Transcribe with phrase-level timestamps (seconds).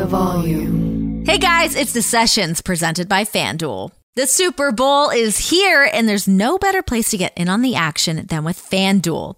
[0.00, 1.22] the volume.
[1.26, 3.90] Hey guys, it's the Sessions presented by FanDuel.
[4.16, 7.74] The Super Bowl is here, and there's no better place to get in on the
[7.74, 9.36] action than with FanDuel.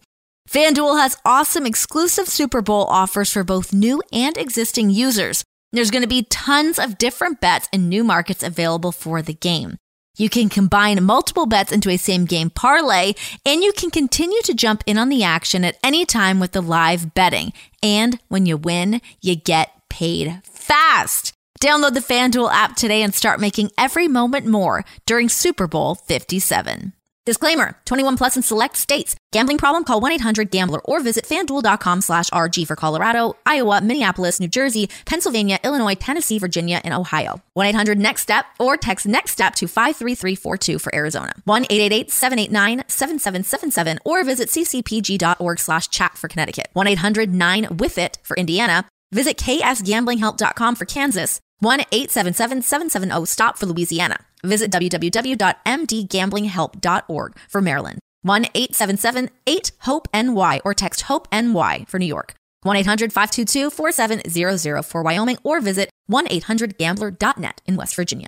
[0.48, 5.42] FanDuel has awesome exclusive Super Bowl offers for both new and existing users.
[5.72, 9.78] There's going to be tons of different bets and new markets available for the game.
[10.16, 14.54] You can combine multiple bets into a same game parlay, and you can continue to
[14.54, 17.52] jump in on the action at any time with the live betting.
[17.82, 20.40] And when you win, you get paid
[20.72, 21.32] fast.
[21.60, 26.92] Download the FanDuel app today and start making every moment more during Super Bowl 57.
[27.24, 29.14] Disclaimer 21 plus in select states.
[29.30, 29.84] Gambling problem?
[29.84, 34.90] Call 1 800 Gambler or visit fanduel.com slash RG for Colorado, Iowa, Minneapolis, New Jersey,
[35.04, 37.40] Pennsylvania, Illinois, Tennessee, Virginia, and Ohio.
[37.54, 41.32] 1 800 Next Step or text Next Step to 53342 for Arizona.
[41.44, 46.68] 1 888 789 7777 or visit ccpg.org slash chat for Connecticut.
[46.72, 48.84] 1 800 9 with it for Indiana.
[49.12, 51.40] Visit ksgamblinghelp.com for Kansas.
[51.60, 54.18] 1 877 770 STOP for Louisiana.
[54.42, 58.00] Visit www.mdgamblinghelp.org for Maryland.
[58.22, 62.34] 1 877 8 HOPE NY or text HOPE NY for New York.
[62.62, 68.26] 1 800 522 4700 for Wyoming or visit 1 800 gambler.net in West Virginia.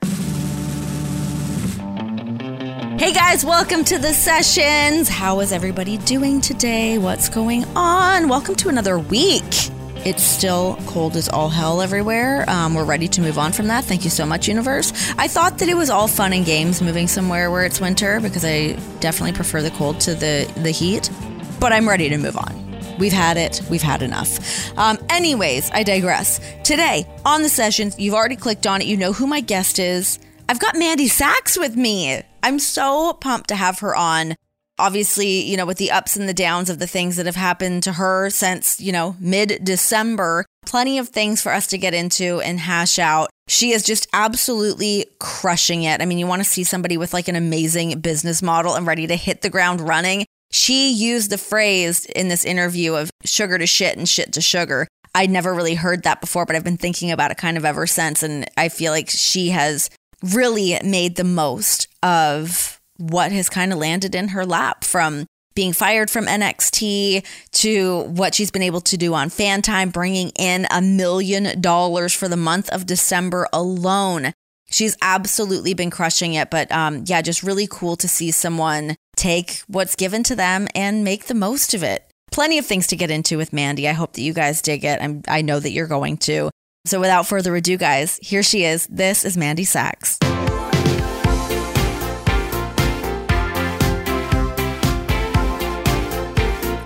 [2.98, 5.08] Hey guys, welcome to the sessions.
[5.08, 6.98] How is everybody doing today?
[6.98, 8.28] What's going on?
[8.28, 9.70] Welcome to another week.
[10.04, 12.44] It's still cold as all hell everywhere.
[12.48, 13.84] Um, we're ready to move on from that.
[13.84, 14.92] Thank you so much, universe.
[15.16, 18.44] I thought that it was all fun and games moving somewhere where it's winter because
[18.44, 21.10] I definitely prefer the cold to the the heat.
[21.58, 22.64] But I'm ready to move on.
[22.98, 23.62] We've had it.
[23.70, 24.76] We've had enough.
[24.76, 26.38] Um, anyways, I digress.
[26.62, 28.86] Today on the sessions, you've already clicked on it.
[28.86, 30.18] You know who my guest is.
[30.48, 32.20] I've got Mandy Sacs with me.
[32.42, 34.36] I'm so pumped to have her on
[34.78, 37.82] obviously, you know, with the ups and the downs of the things that have happened
[37.84, 42.40] to her since, you know, mid December, plenty of things for us to get into
[42.40, 43.30] and hash out.
[43.48, 46.00] She is just absolutely crushing it.
[46.00, 49.06] I mean, you want to see somebody with like an amazing business model and ready
[49.06, 50.24] to hit the ground running.
[50.50, 54.86] She used the phrase in this interview of sugar to shit and shit to sugar.
[55.14, 57.86] I'd never really heard that before, but I've been thinking about it kind of ever
[57.86, 58.22] since.
[58.22, 59.90] And I feel like she has
[60.22, 65.72] really made the most of what has kind of landed in her lap from being
[65.72, 70.82] fired from NXT to what she's been able to do on FanTime, bringing in a
[70.82, 74.32] million dollars for the month of December alone.
[74.70, 76.50] She's absolutely been crushing it.
[76.50, 81.04] But um, yeah, just really cool to see someone take what's given to them and
[81.04, 82.10] make the most of it.
[82.32, 83.88] Plenty of things to get into with Mandy.
[83.88, 85.00] I hope that you guys dig it.
[85.00, 86.50] I'm, I know that you're going to.
[86.86, 88.88] So without further ado, guys, here she is.
[88.88, 90.18] This is Mandy Sacs.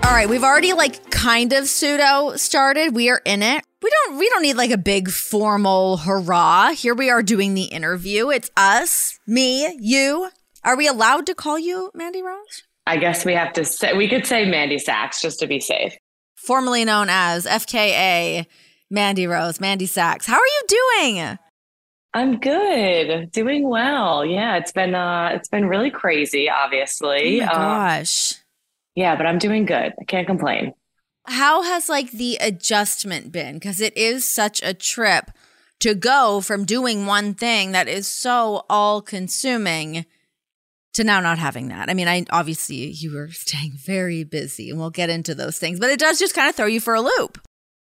[0.09, 2.95] All right, we've already like kind of pseudo started.
[2.95, 3.63] We are in it.
[3.83, 6.71] We don't we don't need like a big formal hurrah.
[6.71, 8.31] Here we are doing the interview.
[8.31, 10.31] It's us, me, you.
[10.63, 12.63] Are we allowed to call you Mandy Rose?
[12.87, 15.95] I guess we have to say we could say Mandy Sacs just to be safe.
[16.37, 18.47] Formerly known as FKA
[18.89, 20.25] Mandy Rose, Mandy Sacs.
[20.25, 21.37] How are you doing?
[22.15, 24.25] I'm good, doing well.
[24.25, 27.43] Yeah, it's been uh it's been really crazy, obviously.
[27.43, 28.33] Oh my gosh.
[28.33, 28.39] Um,
[28.99, 29.93] yeah, but I'm doing good.
[29.97, 30.73] I can't complain.
[31.25, 33.53] How has like the adjustment been?
[33.53, 35.31] Because it is such a trip
[35.79, 40.05] to go from doing one thing that is so all consuming
[40.95, 41.89] to now not having that.
[41.89, 45.79] I mean, I obviously you were staying very busy and we'll get into those things,
[45.79, 47.39] but it does just kind of throw you for a loop.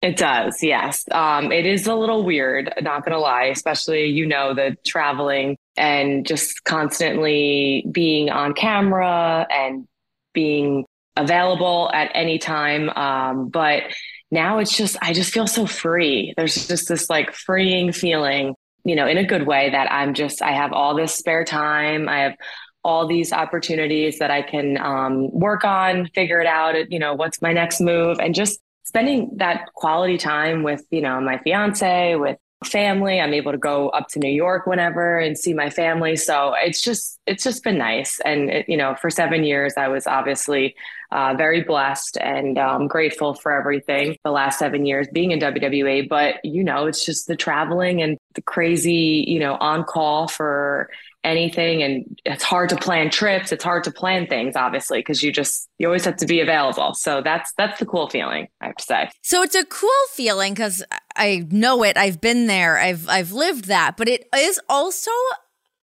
[0.03, 1.05] It does, yes.
[1.09, 6.27] Um, it is a little weird, not gonna lie, especially you know the traveling and
[6.27, 9.87] just constantly being on camera and
[10.33, 10.85] being
[11.15, 12.89] available at any time.
[12.89, 13.83] Um, but
[14.31, 16.33] now it's just, I just feel so free.
[16.37, 18.55] There's just this like freeing feeling,
[18.85, 22.07] you know, in a good way that I'm just, I have all this spare time.
[22.07, 22.35] I have
[22.83, 27.41] all these opportunities that I can um, work on, figure it out, you know, what's
[27.41, 32.37] my next move, and just spending that quality time with, you know, my fiance, with
[32.65, 33.19] family.
[33.19, 36.15] I'm able to go up to New York whenever and see my family.
[36.15, 38.19] So it's just it's just been nice.
[38.23, 40.75] And it, you know, for seven years, I was obviously
[41.11, 46.07] uh, very blessed and um, grateful for everything the last seven years being in WWE.
[46.07, 50.89] But you know, it's just the traveling and the crazy, you know, on call for
[51.23, 55.31] anything and it's hard to plan trips it's hard to plan things obviously because you
[55.31, 58.75] just you always have to be available so that's that's the cool feeling i have
[58.75, 60.83] to say so it's a cool feeling because
[61.15, 65.11] i know it i've been there i've i've lived that but it is also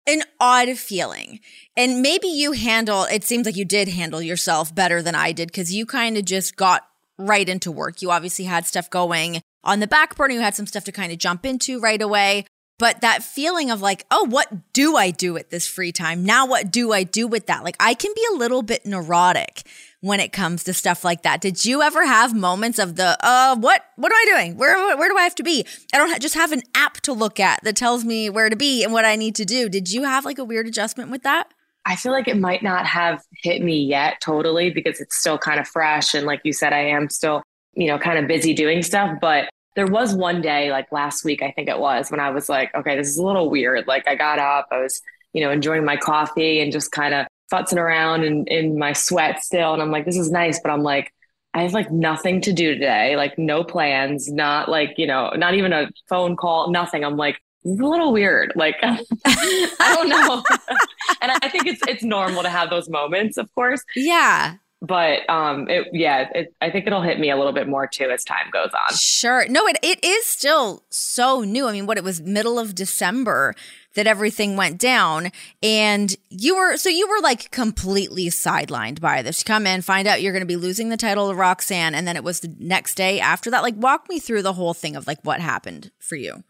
[0.07, 1.41] an odd feeling
[1.75, 5.49] and maybe you handle it seems like you did handle yourself better than i did
[5.49, 6.87] because you kind of just got
[7.17, 10.35] right into work you obviously had stuff going on the back burner.
[10.35, 12.47] You had some stuff to kind of jump into right away.
[12.79, 16.25] But that feeling of like, oh, what do I do with this free time?
[16.25, 17.63] Now, what do I do with that?
[17.63, 19.63] Like, I can be a little bit neurotic
[20.01, 21.41] when it comes to stuff like that.
[21.41, 24.57] Did you ever have moments of the, uh, what, what am I doing?
[24.57, 25.65] Where, where do I have to be?
[25.95, 28.57] I don't ha- just have an app to look at that tells me where to
[28.57, 29.69] be and what I need to do.
[29.69, 31.55] Did you have like a weird adjustment with that?
[31.87, 35.61] I feel like it might not have hit me yet totally because it's still kind
[35.61, 36.15] of fresh.
[36.15, 37.43] And like you said, I am still,
[37.75, 39.19] you know, kind of busy doing stuff.
[39.21, 42.49] But there was one day, like last week, I think it was, when I was
[42.49, 43.87] like, okay, this is a little weird.
[43.87, 47.27] Like I got up, I was, you know, enjoying my coffee and just kind of
[47.53, 49.73] futzing around in, in my sweat still.
[49.73, 50.61] And I'm like, this is nice.
[50.61, 51.13] But I'm like,
[51.55, 55.55] I have like nothing to do today, like no plans, not like, you know, not
[55.55, 57.05] even a phone call, nothing.
[57.05, 58.53] I'm like, it's a little weird.
[58.57, 60.43] Like, I don't know.
[61.23, 63.83] and I think it's it's normal to have those moments, of course.
[63.95, 64.57] Yeah.
[64.87, 68.11] But um, it yeah, it, I think it'll hit me a little bit more too
[68.11, 68.97] as time goes on.
[68.97, 69.47] Sure.
[69.49, 71.67] No, it it is still so new.
[71.67, 73.55] I mean, what it was middle of December
[73.95, 75.31] that everything went down,
[75.63, 79.41] and you were so you were like completely sidelined by this.
[79.41, 82.07] You come in, find out you're going to be losing the title of Roxanne, and
[82.07, 83.63] then it was the next day after that.
[83.63, 86.43] Like, walk me through the whole thing of like what happened for you.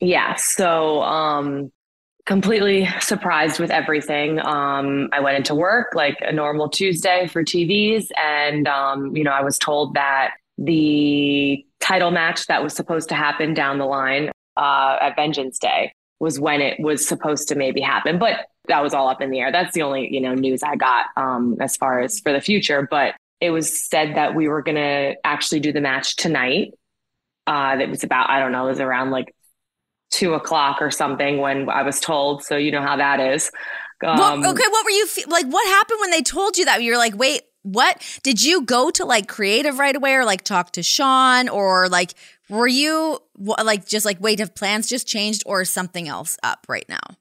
[0.00, 0.36] Yeah.
[0.36, 1.72] So, um,
[2.26, 4.38] completely surprised with everything.
[4.38, 9.32] Um, I went into work like a normal Tuesday for TVs, and um, you know,
[9.32, 14.30] I was told that the title match that was supposed to happen down the line
[14.56, 18.94] uh, at Vengeance Day was when it was supposed to maybe happen, but that was
[18.94, 19.52] all up in the air.
[19.52, 22.86] That's the only you know news I got um, as far as for the future.
[22.90, 26.72] But it was said that we were going to actually do the match tonight.
[27.46, 29.34] Uh, that was about I don't know, it was around like
[30.14, 32.44] two o'clock or something when I was told.
[32.44, 33.50] So you know how that is.
[34.04, 35.46] Um, well, okay, what were you fe- like?
[35.46, 36.82] What happened when they told you that?
[36.82, 38.00] You're like, wait, what?
[38.22, 42.14] Did you go to like creative right away, or like talk to Shawn, or like
[42.48, 46.88] were you like just like wait, have plans just changed, or something else up right
[46.88, 47.16] now?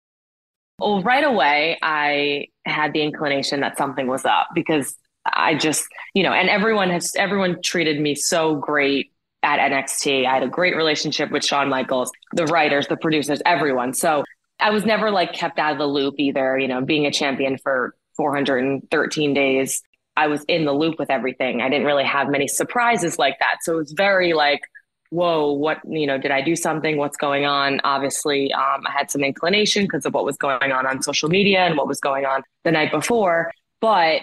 [0.80, 4.96] Well, right away, I had the inclination that something was up because
[5.26, 9.13] I just, you know, and everyone has everyone treated me so great
[9.44, 10.26] at NXT.
[10.26, 13.94] I had a great relationship with Shawn Michaels, the writers, the producers, everyone.
[13.94, 14.24] So
[14.60, 17.58] I was never like kept out of the loop either, you know, being a champion
[17.58, 19.82] for 413 days.
[20.16, 21.62] I was in the loop with everything.
[21.62, 23.58] I didn't really have many surprises like that.
[23.64, 24.62] So it was very like,
[25.10, 26.98] whoa, what, you know, did I do something?
[26.98, 27.82] What's going on?
[27.84, 31.60] Obviously, um, I had some inclination because of what was going on on social media
[31.60, 33.52] and what was going on the night before.
[33.82, 34.22] But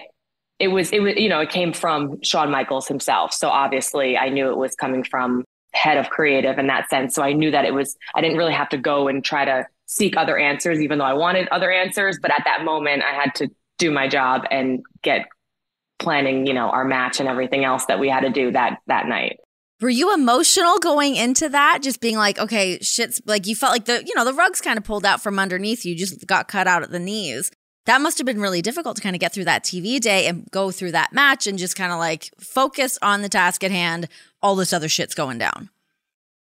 [0.60, 3.32] it was it was you know it came from Shawn Michaels himself.
[3.32, 7.14] So obviously I knew it was coming from head of creative in that sense.
[7.14, 9.66] So I knew that it was I didn't really have to go and try to
[9.86, 13.34] seek other answers even though I wanted other answers, but at that moment I had
[13.36, 13.48] to
[13.78, 15.26] do my job and get
[15.98, 19.06] planning, you know, our match and everything else that we had to do that that
[19.06, 19.38] night.
[19.80, 21.78] Were you emotional going into that?
[21.80, 24.76] Just being like, okay, shit's like you felt like the, you know, the rug's kind
[24.76, 27.50] of pulled out from underneath you, just got cut out at the knees
[27.90, 30.48] that must have been really difficult to kind of get through that TV day and
[30.52, 34.06] go through that match and just kind of like focus on the task at hand.
[34.40, 35.70] All this other shit's going down.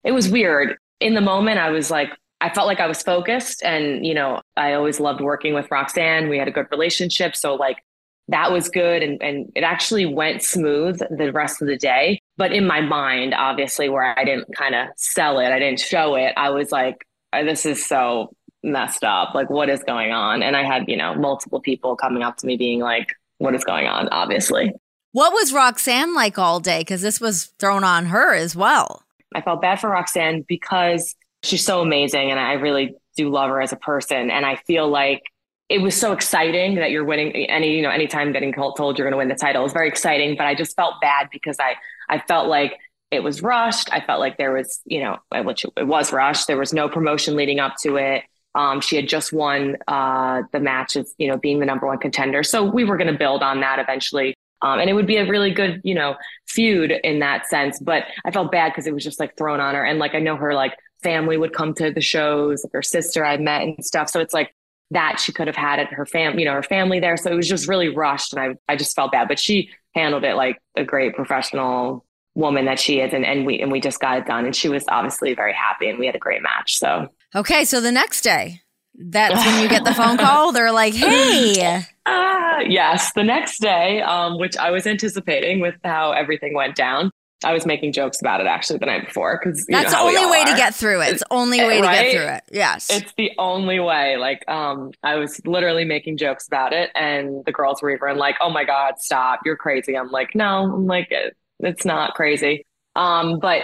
[0.04, 0.78] It was weird.
[1.00, 2.10] In the moment, I was like,
[2.42, 3.62] I felt like I was focused.
[3.64, 6.28] And, you know, I always loved working with Roxanne.
[6.28, 7.36] We had a good relationship.
[7.36, 7.84] So, like,
[8.30, 9.04] that was good.
[9.04, 12.20] And, and it actually went smooth the rest of the day.
[12.38, 16.16] But in my mind, obviously, where I didn't kind of sell it, I didn't show
[16.16, 18.32] it, I was like, this is so
[18.64, 19.34] messed up.
[19.34, 20.44] Like, what is going on?
[20.44, 23.64] And I had, you know, multiple people coming up to me being like, what is
[23.64, 24.10] going on?
[24.10, 24.74] Obviously.
[25.12, 26.80] What was Roxanne like all day?
[26.80, 29.04] Because this was thrown on her as well.
[29.34, 33.62] I felt bad for Roxanne because she's so amazing and I really do love her
[33.62, 34.30] as a person.
[34.30, 35.22] And I feel like
[35.70, 39.12] it was so exciting that you're winning any, you know, anytime getting told you're going
[39.12, 40.36] to win the title is very exciting.
[40.38, 41.76] But I just felt bad because I,
[42.10, 42.78] I felt like
[43.12, 43.92] it was rushed.
[43.92, 46.48] I felt like there was, you know, which it was rushed.
[46.48, 48.24] There was no promotion leading up to it.
[48.58, 52.00] Um, she had just won uh, the match of, you know, being the number one
[52.00, 52.42] contender.
[52.42, 54.34] So we were going to build on that eventually.
[54.64, 56.16] Um, and it would be a really good, you know,
[56.48, 57.80] feud in that sense.
[57.80, 59.86] But I felt bad because it was just like thrown on her.
[59.86, 63.24] And like, I know her like family would come to the shows, like her sister
[63.24, 64.10] I met and stuff.
[64.10, 64.52] So it's like
[64.90, 67.18] that she could have had it, her fam, you know, her family there.
[67.18, 68.34] So it was just really rushed.
[68.34, 72.66] And I, I just felt bad, but she handled it like a great professional woman
[72.66, 73.14] that she is.
[73.14, 74.46] And, and we, and we just got it done.
[74.46, 76.78] And she was obviously very happy and we had a great match.
[76.78, 78.62] So Okay, so the next day,
[78.96, 80.52] that's when you get the phone call.
[80.52, 86.12] They're like, "Hey." Uh, yes, the next day, um, which I was anticipating with how
[86.12, 87.12] everything went down.
[87.44, 90.42] I was making jokes about it actually the night before because that's the only way
[90.42, 90.46] are.
[90.48, 91.10] to get through it.
[91.10, 91.98] It's the only way right?
[91.98, 92.44] to get through it.
[92.52, 94.18] Yes, it's the only way.
[94.18, 98.38] Like, um, I was literally making jokes about it, and the girls were even like,
[98.42, 99.42] "Oh my god, stop!
[99.46, 102.66] You're crazy." I'm like, "No, I'm like, it, it's not crazy."
[102.96, 103.62] Um, but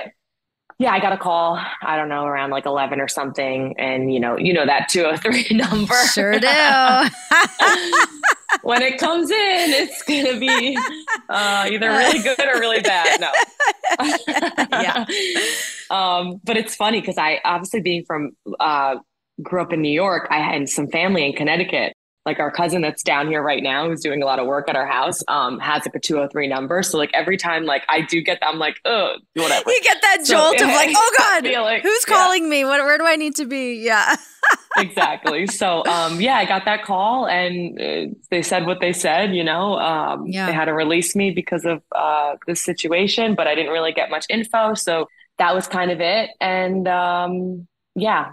[0.80, 3.76] yeah, I got a call, I don't know, around like 11 or something.
[3.78, 5.94] And, you know, you know that 203 number.
[6.08, 6.48] Sure do.
[8.64, 10.78] when it comes in, it's going to be
[11.30, 13.20] uh, either really good or really bad.
[13.20, 13.32] No.
[14.72, 15.06] yeah.
[15.90, 18.98] Um, but it's funny because I obviously being from, uh,
[19.42, 21.94] grew up in New York, I had some family in Connecticut
[22.26, 24.76] like our cousin that's down here right now who's doing a lot of work at
[24.76, 26.82] our house um has like a 203 number.
[26.84, 29.70] So like every time like i do get that i'm like oh whatever.
[29.70, 32.14] You get that jolt so, of like oh god like, who's yeah.
[32.14, 32.66] calling me?
[32.66, 33.76] What where do i need to be?
[33.76, 34.16] Yeah.
[34.78, 35.46] Exactly.
[35.48, 39.44] So um yeah i got that call and uh, they said what they said you
[39.44, 39.78] know?
[39.78, 40.48] Um yeah.
[40.48, 44.10] they had to release me because of uh this situation but i didn't really get
[44.10, 44.74] much info.
[44.74, 46.32] So that was kind of it.
[46.42, 48.32] And um yeah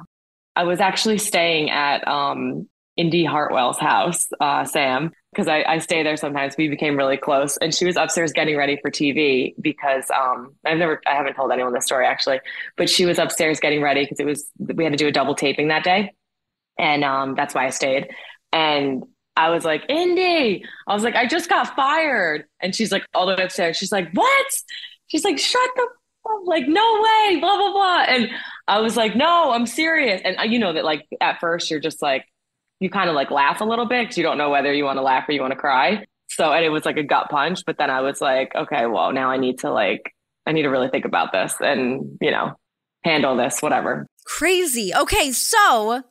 [0.57, 2.69] I was actually staying at um,
[3.01, 6.55] Indy Hartwell's house, uh, Sam, because I, I, stay there sometimes.
[6.59, 10.77] We became really close, and she was upstairs getting ready for TV because um, I've
[10.77, 12.41] never, I haven't told anyone this story actually,
[12.77, 15.35] but she was upstairs getting ready because it was we had to do a double
[15.35, 16.13] taping that day,
[16.79, 18.11] and um, that's why I stayed.
[18.53, 19.05] And
[19.35, 23.25] I was like, Indy, I was like, I just got fired, and she's like, all
[23.25, 23.79] the way upstairs.
[23.79, 24.47] She's like, what?
[25.07, 25.89] She's like, shut the
[26.45, 28.29] like no way blah blah blah and
[28.69, 31.81] i was like no i'm serious and uh, you know that like at first you're
[31.81, 32.25] just like
[32.81, 34.97] you kind of like laugh a little bit because you don't know whether you want
[34.97, 36.05] to laugh or you want to cry.
[36.29, 37.61] So, and it was like a gut punch.
[37.67, 40.15] But then I was like, okay, well, now I need to like,
[40.47, 42.55] I need to really think about this and, you know,
[43.05, 44.07] handle this, whatever.
[44.25, 44.93] Crazy.
[44.95, 45.31] Okay.
[45.33, 46.03] So,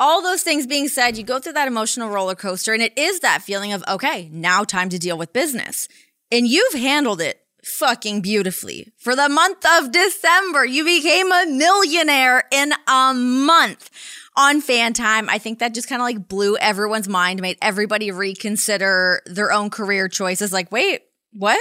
[0.00, 3.20] all those things being said, you go through that emotional roller coaster, and it is
[3.20, 5.88] that feeling of, okay, now time to deal with business.
[6.30, 8.92] And you've handled it fucking beautifully.
[8.96, 13.90] For the month of December, you became a millionaire in a month
[14.38, 15.28] on FanTime.
[15.28, 19.68] I think that just kind of like blew everyone's mind, made everybody reconsider their own
[19.68, 20.52] career choices.
[20.52, 21.02] Like, wait,
[21.32, 21.60] what?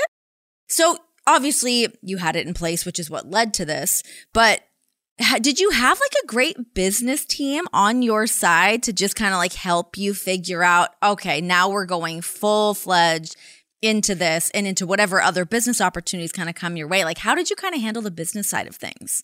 [0.70, 4.04] So obviously you had it in place, which is what led to this.
[4.32, 4.62] But
[5.42, 9.40] did you have like a great business team on your side to just kind of
[9.40, 13.36] like help you figure out, okay, now we're going full fledged
[13.82, 17.04] into this and into whatever other business opportunities kind of come your way?
[17.04, 19.24] Like, how did you kind of handle the business side of things?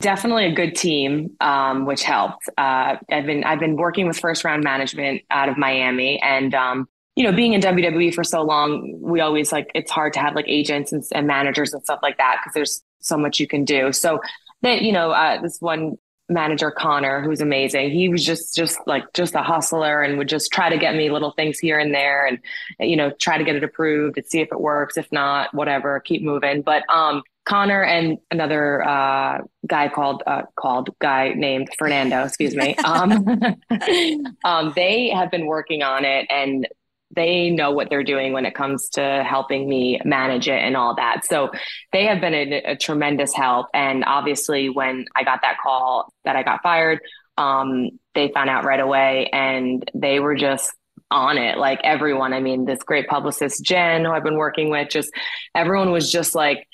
[0.00, 2.48] Definitely a good team, um, which helped.
[2.58, 6.88] Uh, I've been I've been working with first round management out of Miami, and um,
[7.16, 10.34] you know, being in WWE for so long, we always like it's hard to have
[10.34, 13.64] like agents and, and managers and stuff like that because there's so much you can
[13.64, 13.90] do.
[13.90, 14.20] So
[14.60, 15.96] that you know, uh, this one
[16.28, 17.90] manager Connor, who's amazing.
[17.90, 21.10] He was just just like just a hustler and would just try to get me
[21.10, 22.38] little things here and there and
[22.78, 24.98] you know try to get it approved and see if it works.
[24.98, 26.62] If not, whatever, keep moving.
[26.62, 32.76] But um Connor and another uh, guy called uh, called guy named Fernando, excuse me.
[32.84, 33.26] Um,
[34.44, 36.66] um, they have been working on it, and
[37.14, 40.94] they know what they're doing when it comes to helping me manage it and all
[40.96, 41.24] that.
[41.24, 41.50] So
[41.92, 43.66] they have been a, a tremendous help.
[43.74, 47.00] And obviously, when I got that call that I got fired,
[47.38, 50.72] um, they found out right away, and they were just
[51.10, 51.58] on it.
[51.58, 55.10] Like everyone, I mean, this great publicist Jen, who I've been working with, just
[55.54, 56.66] everyone was just like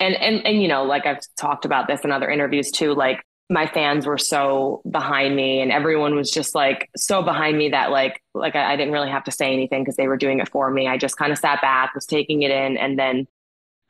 [0.00, 3.22] and and and you know like i've talked about this in other interviews too like
[3.50, 7.90] my fans were so behind me and everyone was just like so behind me that
[7.90, 10.48] like like i, I didn't really have to say anything because they were doing it
[10.48, 13.26] for me i just kind of sat back was taking it in and then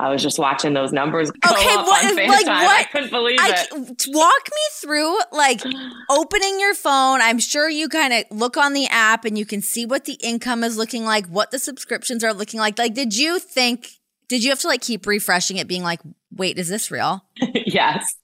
[0.00, 2.48] I was just watching those numbers go okay, up what, on like what?
[2.48, 4.06] I couldn't believe I, it.
[4.08, 5.62] Walk me through like
[6.10, 7.20] opening your phone.
[7.20, 10.14] I'm sure you kind of look on the app and you can see what the
[10.14, 12.76] income is looking like, what the subscriptions are looking like.
[12.76, 13.86] Like, did you think
[14.34, 16.00] did you have to like keep refreshing it, being like,
[16.34, 17.24] wait, is this real?
[17.54, 18.16] yes.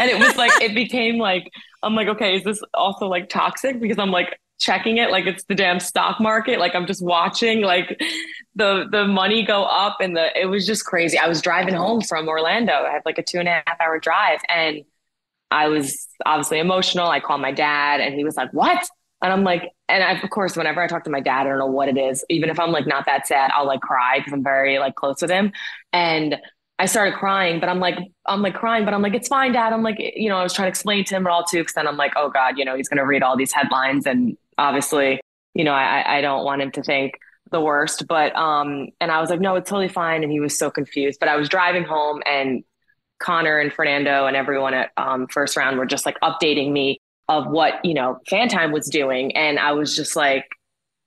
[0.00, 1.48] And it was like, it became like,
[1.80, 3.78] I'm like, okay, is this also like toxic?
[3.78, 6.58] Because I'm like checking it like it's the damn stock market.
[6.58, 8.00] Like I'm just watching like
[8.56, 11.18] the the money go up and the it was just crazy.
[11.18, 12.72] I was driving home from Orlando.
[12.72, 14.82] I had like a two and a half hour drive and
[15.52, 17.06] I was obviously emotional.
[17.06, 18.84] I called my dad and he was like, What?
[19.24, 21.58] And I'm like, and I, of course, whenever I talk to my dad, I don't
[21.58, 22.22] know what it is.
[22.28, 25.22] Even if I'm like not that sad, I'll like cry because I'm very like close
[25.22, 25.50] with him.
[25.94, 26.36] And
[26.78, 29.72] I started crying, but I'm like, I'm like crying, but I'm like, it's fine, dad.
[29.72, 31.88] I'm like, you know, I was trying to explain to him all too, because then
[31.88, 35.20] I'm like, oh God, you know, he's gonna read all these headlines, and obviously,
[35.54, 37.14] you know, I I don't want him to think
[37.50, 38.06] the worst.
[38.06, 41.18] But um, and I was like, no, it's totally fine, and he was so confused.
[41.18, 42.62] But I was driving home, and
[43.20, 47.46] Connor and Fernando and everyone at um, first round were just like updating me of
[47.46, 50.46] what you know FanTime was doing, and I was just like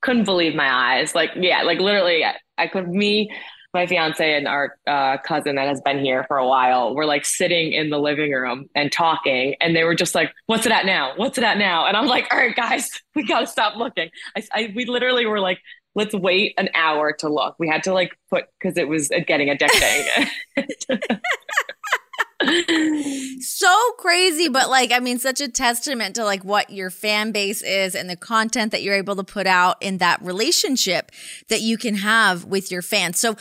[0.02, 1.16] couldn't believe my eyes.
[1.16, 2.24] Like yeah, like literally,
[2.58, 3.30] I could me.
[3.74, 7.26] My fiance and our uh, cousin that has been here for a while were like
[7.26, 10.86] sitting in the living room and talking, and they were just like, "What's it at
[10.86, 11.14] now?
[11.18, 14.10] What's it at now?" And I'm like, "All right, guys, we got to stop looking."
[14.36, 15.60] I, I, we literally were like,
[15.96, 19.50] "Let's wait an hour to look." We had to like put because it was getting
[19.50, 20.28] addicting.
[23.40, 27.62] so crazy, but like, I mean, such a testament to like what your fan base
[27.64, 31.12] is and the content that you're able to put out in that relationship
[31.50, 33.20] that you can have with your fans.
[33.20, 33.36] So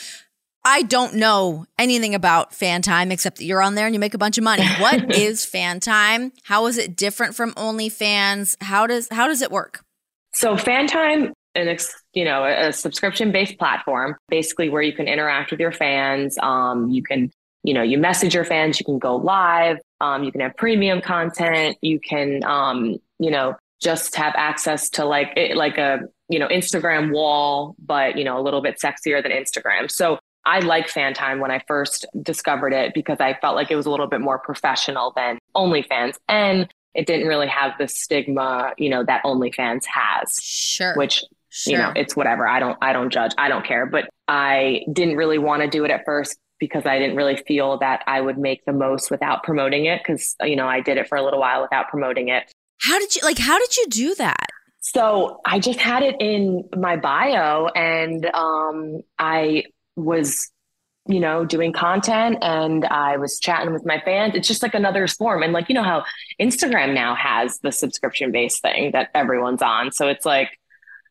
[0.65, 4.19] I don't know anything about FanTime except that you're on there and you make a
[4.19, 4.67] bunch of money.
[4.81, 6.33] What is FanTime?
[6.45, 8.57] How is it different from OnlyFans?
[8.63, 9.85] How does how does it work?
[10.33, 11.77] So fan time an
[12.15, 16.91] you know a subscription based platform basically where you can interact with your fans um,
[16.91, 17.31] you can
[17.67, 21.03] you know you message your fans you can go live um, you can have premium
[21.03, 26.39] content you can um, you know just have access to like it, like a you
[26.39, 30.87] know instagram wall but you know a little bit sexier than instagram so i like
[30.87, 34.21] FanTime when i first discovered it because i felt like it was a little bit
[34.21, 39.85] more professional than onlyfans and it didn't really have the stigma you know that onlyfans
[39.85, 41.73] has sure which Sure.
[41.73, 42.47] You know, it's whatever.
[42.47, 43.33] I don't I don't judge.
[43.39, 43.87] I don't care.
[43.87, 47.79] But I didn't really want to do it at first because I didn't really feel
[47.79, 51.09] that I would make the most without promoting it because you know, I did it
[51.09, 52.53] for a little while without promoting it.
[52.83, 54.47] How did you like how did you do that?
[54.81, 59.65] So I just had it in my bio and um, I
[59.97, 60.51] was
[61.09, 64.35] you know, doing content and I was chatting with my fans.
[64.35, 65.43] It's just like another form.
[65.43, 66.05] And like, you know how
[66.41, 69.93] Instagram now has the subscription based thing that everyone's on.
[69.93, 70.59] So it's like,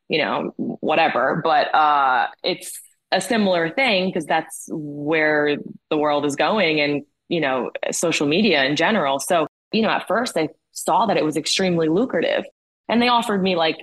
[0.09, 1.41] you know, whatever.
[1.43, 2.79] But uh, it's
[3.15, 5.57] a similar thing because that's where
[5.89, 9.19] the world is going and, you know, social media in general.
[9.19, 12.43] So, you know, at first I saw that it was extremely lucrative
[12.89, 13.77] and they offered me like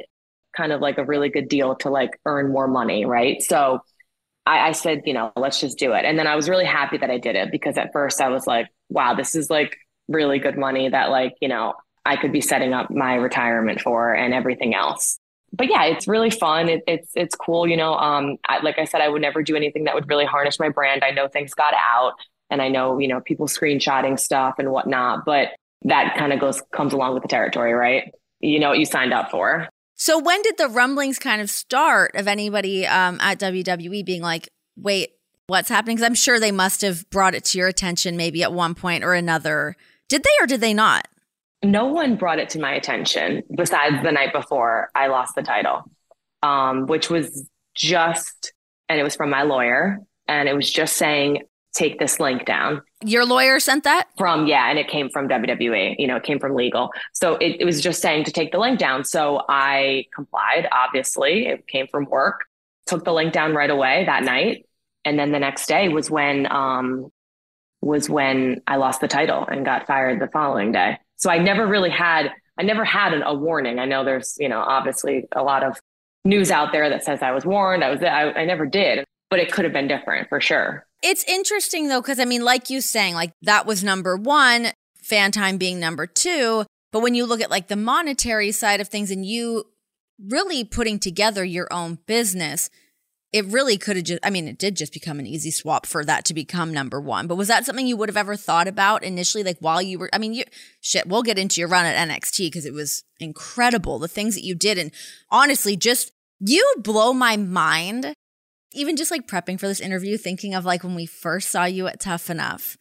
[0.56, 3.06] kind of like a really good deal to like earn more money.
[3.06, 3.42] Right.
[3.42, 3.80] So
[4.44, 6.04] I, I said, you know, let's just do it.
[6.04, 8.46] And then I was really happy that I did it because at first I was
[8.46, 9.76] like, wow, this is like
[10.08, 11.74] really good money that like, you know,
[12.04, 15.18] I could be setting up my retirement for and everything else
[15.52, 16.68] but yeah, it's really fun.
[16.68, 17.66] It, it's it's cool.
[17.66, 20.24] You know, um, I, like I said, I would never do anything that would really
[20.24, 21.04] harness my brand.
[21.04, 22.14] I know things got out,
[22.50, 25.48] and I know you know people screenshotting stuff and whatnot, but
[25.82, 28.12] that kind of goes comes along with the territory, right?
[28.40, 29.68] You know what you signed up for.
[29.94, 34.48] So when did the rumblings kind of start of anybody um, at WWE being like,
[34.76, 35.10] "Wait,
[35.48, 38.52] what's happening?" Because I'm sure they must have brought it to your attention maybe at
[38.52, 39.76] one point or another.
[40.08, 41.08] Did they or did they not?
[41.62, 45.84] No one brought it to my attention besides the night before I lost the title,
[46.42, 48.52] um, which was just,
[48.88, 52.82] and it was from my lawyer, and it was just saying, take this link down.
[53.04, 54.08] Your lawyer sent that?
[54.18, 56.90] From, yeah, and it came from WWE, you know, it came from legal.
[57.12, 59.04] So it, it was just saying to take the link down.
[59.04, 61.46] So I complied, obviously.
[61.46, 62.44] It came from work,
[62.86, 64.66] took the link down right away that night.
[65.04, 67.10] And then the next day was when, um,
[67.80, 70.98] was when I lost the title and got fired the following day.
[71.22, 73.78] So I never really had, I never had an, a warning.
[73.78, 75.78] I know there's, you know, obviously a lot of
[76.24, 77.84] news out there that says I was warned.
[77.84, 80.84] I was, I, I never did, but it could have been different for sure.
[81.00, 84.72] It's interesting though, because I mean, like you saying, like that was number one,
[85.04, 86.64] FanTime being number two.
[86.90, 89.66] But when you look at like the monetary side of things and you
[90.28, 92.68] really putting together your own business,
[93.32, 96.04] it really could have just, I mean, it did just become an easy swap for
[96.04, 97.26] that to become number one.
[97.26, 99.42] But was that something you would have ever thought about initially?
[99.42, 100.44] Like while you were, I mean, you,
[100.82, 104.44] shit, we'll get into your run at NXT because it was incredible, the things that
[104.44, 104.76] you did.
[104.76, 104.90] And
[105.30, 108.12] honestly, just you blow my mind.
[108.74, 111.86] Even just like prepping for this interview, thinking of like when we first saw you
[111.88, 112.78] at Tough Enough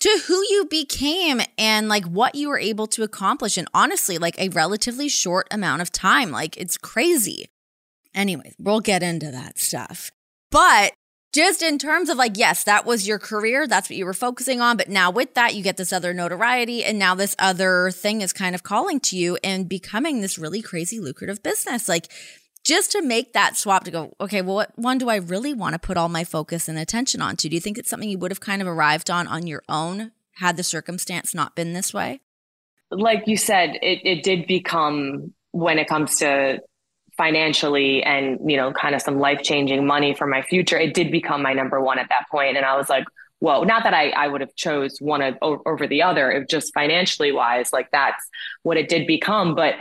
[0.00, 4.38] to who you became and like what you were able to accomplish in honestly like
[4.38, 6.30] a relatively short amount of time.
[6.30, 7.46] Like it's crazy.
[8.16, 10.10] Anyways, we'll get into that stuff.
[10.50, 10.94] But
[11.32, 13.66] just in terms of like, yes, that was your career.
[13.66, 14.78] That's what you were focusing on.
[14.78, 16.82] But now with that, you get this other notoriety.
[16.82, 20.62] And now this other thing is kind of calling to you and becoming this really
[20.62, 21.90] crazy lucrative business.
[21.90, 22.08] Like,
[22.64, 25.74] just to make that swap to go, okay, well, what one do I really want
[25.74, 27.48] to put all my focus and attention onto?
[27.48, 30.12] Do you think it's something you would have kind of arrived on on your own
[30.36, 32.22] had the circumstance not been this way?
[32.90, 36.60] Like you said, it, it did become when it comes to
[37.16, 41.10] financially and you know kind of some life changing money for my future it did
[41.10, 42.56] become my number one at that point.
[42.56, 43.04] And i was like
[43.38, 46.72] whoa not that i, I would have chose one of, over the other it just
[46.74, 48.24] financially wise like that's
[48.62, 49.54] what it did become.
[49.54, 49.74] But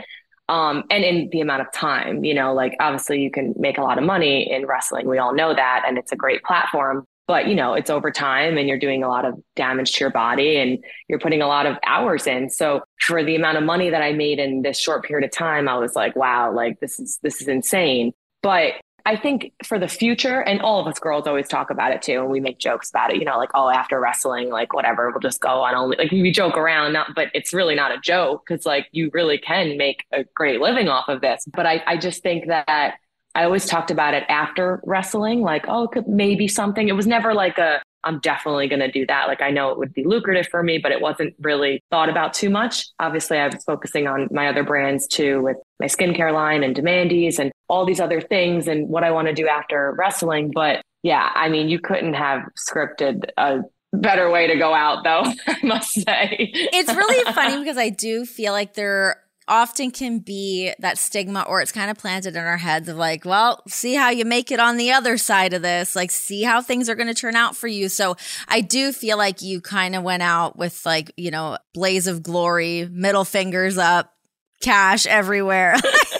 [0.48, 3.82] um and in the amount of time you know like obviously you can make a
[3.82, 7.48] lot of money in wrestling we all know that and it's a great platform but
[7.48, 10.58] you know it's over time and you're doing a lot of damage to your body
[10.58, 12.50] and you're putting a lot of hours in.
[12.50, 15.68] So for the amount of money that i made in this short period of time
[15.68, 18.14] i was like wow like this is this is insane.
[18.42, 18.74] But
[19.06, 22.22] i think for the future and all of us girls always talk about it too
[22.22, 25.20] and we make jokes about it you know like oh after wrestling like whatever we'll
[25.20, 28.44] just go on only like we joke around not but it's really not a joke
[28.48, 31.46] because like you really can make a great living off of this.
[31.54, 32.96] But i i just think that
[33.36, 36.88] I always talked about it after wrestling, like, oh, it could maybe something.
[36.88, 39.28] It was never like a, I'm definitely going to do that.
[39.28, 42.34] Like I know it would be lucrative for me, but it wasn't really thought about
[42.34, 42.86] too much.
[43.00, 47.40] Obviously, I was focusing on my other brands too with my skincare line and Demandies
[47.40, 50.52] and all these other things and what I want to do after wrestling.
[50.54, 55.24] But yeah, I mean, you couldn't have scripted a better way to go out though,
[55.48, 56.38] I must say.
[56.40, 61.62] it's really funny because I do feel like there often can be that stigma or
[61.62, 64.60] it's kind of planted in our heads of like, well, see how you make it
[64.60, 67.56] on the other side of this, like see how things are going to turn out
[67.56, 67.90] for you.
[67.90, 68.16] So
[68.48, 72.24] I do feel like you kind of went out with like, you know, blaze of
[72.24, 74.14] glory, middle fingers up,
[74.62, 75.76] cash everywhere.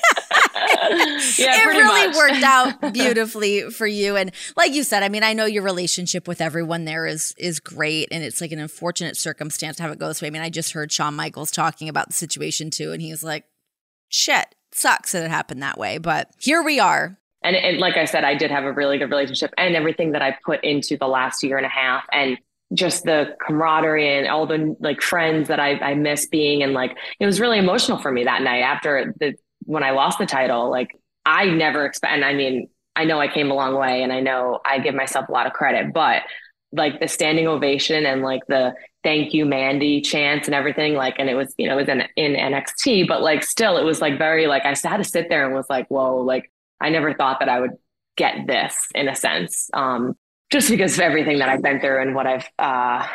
[1.38, 2.16] yeah, it really much.
[2.16, 4.16] worked out beautifully for you.
[4.16, 7.60] And like you said, I mean, I know your relationship with everyone there is is
[7.60, 10.28] great, and it's like an unfortunate circumstance to have it go this way.
[10.28, 13.46] I mean, I just heard Shawn Michaels talking about the situation too, and he's like,
[14.10, 17.18] "Shit, sucks that it happened that way." But here we are.
[17.44, 20.22] And, and like I said, I did have a really good relationship, and everything that
[20.22, 22.38] I put into the last year and a half, and
[22.74, 26.98] just the camaraderie and all the like friends that I, I miss being and like
[27.20, 30.70] it was really emotional for me that night after the when I lost the title,
[30.70, 30.90] like
[31.26, 34.22] I never expect, and I mean, I know I came a long way and I
[34.22, 36.24] know I give myself a lot of credit, but
[36.72, 38.74] like the standing ovation and like the
[39.04, 42.04] thank you Mandy chants and everything, like, and it was, you know, it was in,
[42.16, 45.46] in NXT, but like still, it was like very, like, I had to sit there
[45.46, 46.52] and was like, whoa, like,
[46.82, 47.74] I never thought that I would
[48.18, 49.70] get this in a sense.
[49.74, 50.16] Um,
[50.52, 53.08] just because of everything that I've been through and what I've, uh,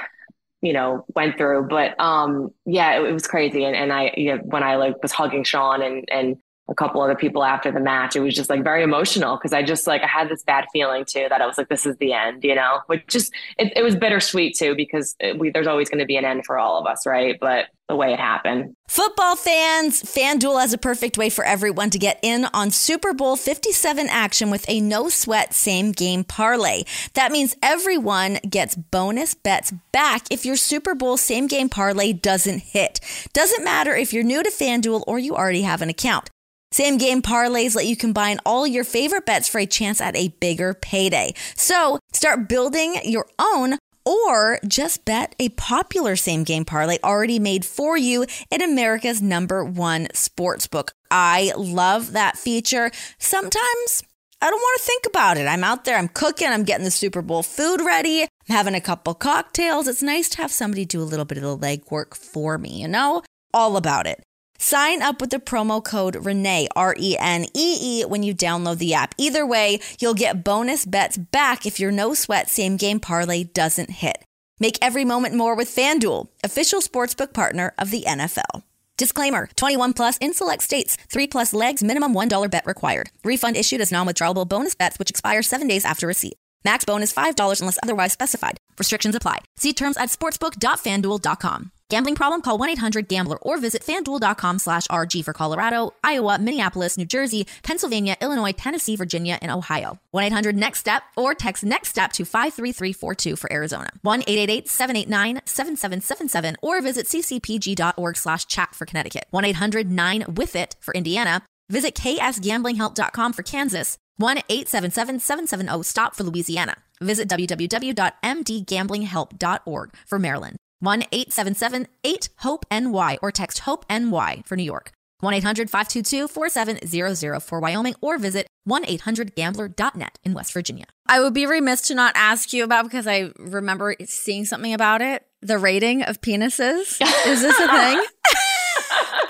[0.63, 1.69] you know, went through.
[1.69, 3.65] But um, yeah, it, it was crazy.
[3.65, 6.37] And, and I, you know, when I like was hugging Shawn and and
[6.71, 9.63] a couple other people after the match, it was just like very emotional because I
[9.63, 12.13] just like I had this bad feeling too that I was like, this is the
[12.13, 12.81] end, you know.
[12.87, 16.17] Which just it, it was bittersweet too because it, we, there's always going to be
[16.17, 17.37] an end for all of us, right?
[17.41, 18.73] But the way it happened.
[18.87, 23.35] Football fans, FanDuel has a perfect way for everyone to get in on Super Bowl
[23.35, 26.85] 57 action with a no sweat same game parlay.
[27.15, 32.61] That means everyone gets bonus bets back if your Super Bowl same game parlay doesn't
[32.61, 33.01] hit.
[33.33, 36.31] Doesn't matter if you're new to FanDuel or you already have an account.
[36.73, 40.29] Same game parlays let you combine all your favorite bets for a chance at a
[40.41, 41.35] bigger payday.
[41.57, 47.65] So start building your own or just bet a popular same game parlay already made
[47.65, 50.93] for you in America's number one sports book.
[51.11, 52.93] I love that feature.
[53.19, 54.05] Sometimes
[54.41, 55.47] I don't want to think about it.
[55.47, 58.81] I'm out there, I'm cooking, I'm getting the Super Bowl food ready, I'm having a
[58.81, 59.89] couple cocktails.
[59.89, 62.89] It's nice to have somebody do a little bit of the legwork for me, you
[62.89, 63.23] know?
[63.53, 64.23] All about it.
[64.63, 68.77] Sign up with the promo code Renee, R E N E E, when you download
[68.77, 69.15] the app.
[69.17, 73.89] Either way, you'll get bonus bets back if your no sweat same game parlay doesn't
[73.89, 74.23] hit.
[74.61, 78.63] Make every moment more with FanDuel, official sportsbook partner of the NFL.
[78.99, 83.09] Disclaimer 21 plus in select states, 3 plus legs, minimum $1 bet required.
[83.25, 86.37] Refund issued as non withdrawable bonus bets, which expire seven days after receipt.
[86.67, 88.59] Max bonus $5 unless otherwise specified.
[88.79, 89.39] Restrictions apply.
[89.57, 91.71] See terms at sportsbook.fanduel.com.
[91.91, 92.41] Gambling problem?
[92.41, 98.53] Call 1-800-GAMBLER or visit fanduel.com slash RG for Colorado, Iowa, Minneapolis, New Jersey, Pennsylvania, Illinois,
[98.53, 99.99] Tennessee, Virginia, and Ohio.
[100.15, 103.91] 1-800-NEXT-STEP or text NEXT STEP to 53342 for Arizona.
[104.05, 109.25] 1-888-789-7777 or visit ccpg.org slash chat for Connecticut.
[109.33, 111.43] 1-800-9-WITH-IT for Indiana.
[111.69, 113.99] Visit ksgamblinghelp.com for Kansas.
[114.23, 116.77] 1-877-770-STOP for Louisiana.
[117.01, 120.57] Visit www.mdgamblinghelp.org for Maryland.
[120.81, 124.93] 1 877 8 HOPE NY or text HOPE NY for New York.
[125.21, 130.87] 1 800 522 4700 for Wyoming or visit 1 800 gambler.net in West Virginia.
[131.07, 135.03] I would be remiss to not ask you about because I remember seeing something about
[135.03, 137.01] it the rating of penises.
[137.27, 138.05] Is this a thing?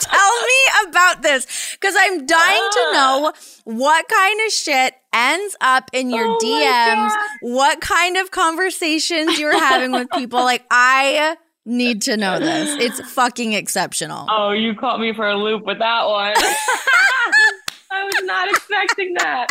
[0.00, 0.49] Tell me
[0.88, 3.32] about this because I'm dying to know
[3.64, 7.12] what kind of shit ends up in your oh DMs,
[7.42, 10.40] what kind of conversations you're having with people.
[10.40, 12.76] Like, I need to know this.
[12.80, 14.26] It's fucking exceptional.
[14.30, 16.34] Oh, you caught me for a loop with that one.
[17.92, 19.48] I was not expecting that.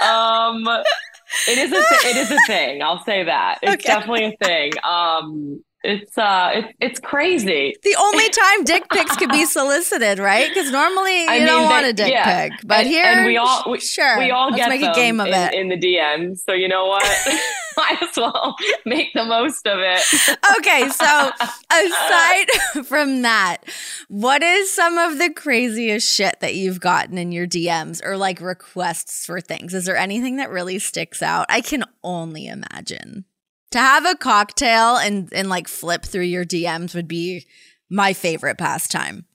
[0.00, 0.66] Um,
[1.48, 2.82] it is a th- it is a thing.
[2.82, 3.58] I'll say that.
[3.62, 3.82] It's okay.
[3.82, 4.72] definitely a thing.
[4.82, 7.74] Um, it's uh it's it's crazy.
[7.82, 10.48] The only time dick pics could be solicited right?
[10.48, 12.48] Because normally you I mean, don't want a dick yeah.
[12.48, 14.94] pic, but and, here and we all we, sure we all Let's get make a
[14.94, 16.40] game of in, it in the DMs.
[16.44, 17.04] So you know what?
[17.76, 20.00] Might as well make the most of it.
[20.58, 21.30] okay, so
[21.70, 23.58] aside from that,
[24.08, 28.40] what is some of the craziest shit that you've gotten in your DMs or like
[28.40, 29.72] requests for things?
[29.72, 31.46] Is there anything that really sticks out?
[31.48, 33.24] I can only imagine
[33.70, 37.46] to have a cocktail and and like flip through your DMs would be
[37.88, 39.26] my favorite pastime.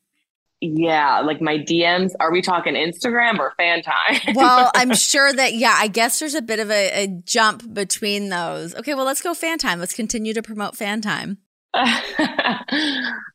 [0.61, 2.13] Yeah, like my DMs.
[2.19, 4.19] Are we talking Instagram or FanTime?
[4.35, 8.29] well, I'm sure that, yeah, I guess there's a bit of a, a, jump between
[8.29, 8.73] those.
[8.75, 9.79] Okay, well, let's go FanTime.
[9.79, 11.37] Let's continue to promote FanTime.
[11.75, 11.83] um,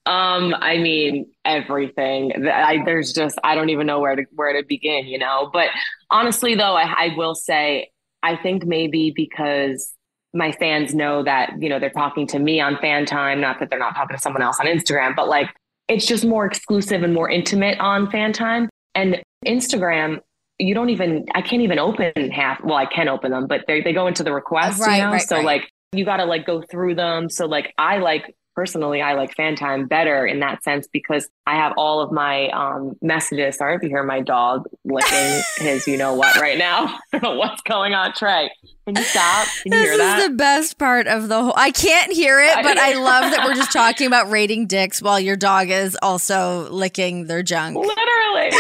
[0.07, 2.49] I mean, everything.
[2.49, 5.51] I, there's just, I don't even know where to, where to begin, you know?
[5.53, 5.69] But
[6.11, 7.91] honestly, though, I, I will say,
[8.23, 9.93] I think maybe because
[10.33, 13.79] my fans know that, you know, they're talking to me on FanTime, not that they're
[13.79, 15.49] not talking to someone else on Instagram, but like
[15.89, 18.69] it's just more exclusive and more intimate on FanTime.
[18.95, 20.21] And Instagram,
[20.59, 22.63] you don't even, I can't even open half.
[22.63, 25.11] Well, I can open them, but they, they go into the request, right, you know?
[25.13, 25.45] Right, so right.
[25.45, 27.29] like you got to like go through them.
[27.29, 31.73] So like I like personally, I like FanTime better in that sense because I have
[31.79, 33.57] all of my um, messages.
[33.57, 36.85] Sorry if you hear my dog licking his, you know what, right now.
[37.15, 38.51] I don't know what's going on, Trey.
[38.87, 39.49] Can you stop?
[39.63, 41.55] Can you this is the best part of the whole.
[41.57, 45.19] I can't hear it, but I love that we're just talking about rating dicks while
[45.19, 47.79] your dog is also licking their junk.
[47.79, 48.51] Literally.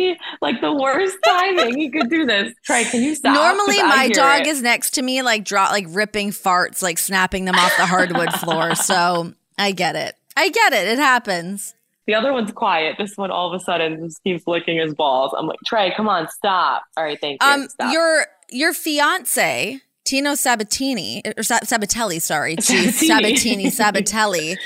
[0.00, 2.54] He, like the worst timing he could do this.
[2.64, 3.34] Trey, can you stop?
[3.34, 4.46] Normally, my dog it.
[4.46, 8.32] is next to me, like draw, like ripping farts, like snapping them off the hardwood
[8.34, 8.74] floor.
[8.80, 10.16] So I get it.
[10.36, 10.88] I get it.
[10.88, 11.74] It happens.
[12.06, 12.96] The other one's quiet.
[12.98, 15.32] This one all of a sudden just keeps licking his balls.
[15.36, 16.82] I'm like, Trey, come on, stop.
[16.96, 17.48] All right, thank you.
[17.48, 17.92] Um, stop.
[17.92, 24.56] your your fiance Tino Sabatini or Sabbatelli, sorry, Sabatini Sabbatelli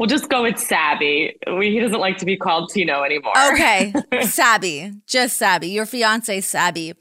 [0.00, 1.36] We'll just go with Sabby.
[1.46, 3.34] We, he doesn't like to be called Tino anymore.
[3.52, 5.68] Okay, Sabby, just Sabby.
[5.68, 6.94] Your fiance Sabby.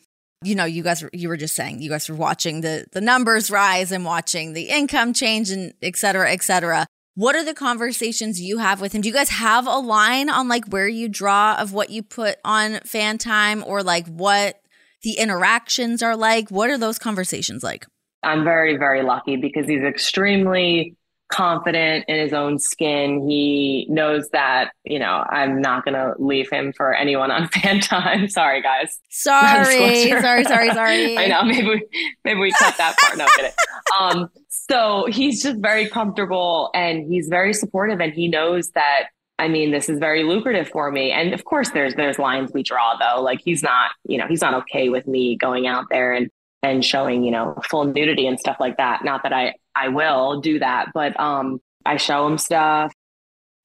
[0.43, 3.49] You know, you guys, you were just saying you guys were watching the the numbers
[3.49, 6.87] rise and watching the income change and et cetera, et cetera.
[7.15, 8.99] What are the conversations you have with him?
[8.99, 12.35] Do you guys have a line on like where you draw of what you put
[12.43, 14.59] on FanTime or like what
[15.03, 16.49] the interactions are like?
[16.49, 17.87] What are those conversations like?
[18.23, 20.97] I'm very, very lucky because he's extremely
[21.29, 23.27] confident in his own skin.
[23.27, 28.29] He knows that, you know, I'm not going to leave him for anyone on FanTime.
[28.29, 28.99] sorry, guys.
[29.09, 31.17] Sorry, sorry, sorry, sorry.
[31.17, 31.43] I know.
[31.43, 31.87] Maybe we,
[32.25, 33.17] maybe we cut that part.
[33.17, 33.51] No, kidding.
[33.99, 39.05] Um, so he's just very comfortable and he's very supportive and he knows that
[39.39, 41.11] I mean, this is very lucrative for me.
[41.11, 43.21] And of course there's there's lines we draw though.
[43.21, 46.29] Like he's not, you know, he's not okay with me going out there and
[46.63, 49.03] and showing, you know, full nudity and stuff like that.
[49.03, 50.87] Not that I I will do that.
[50.93, 52.93] But um, I show him stuff.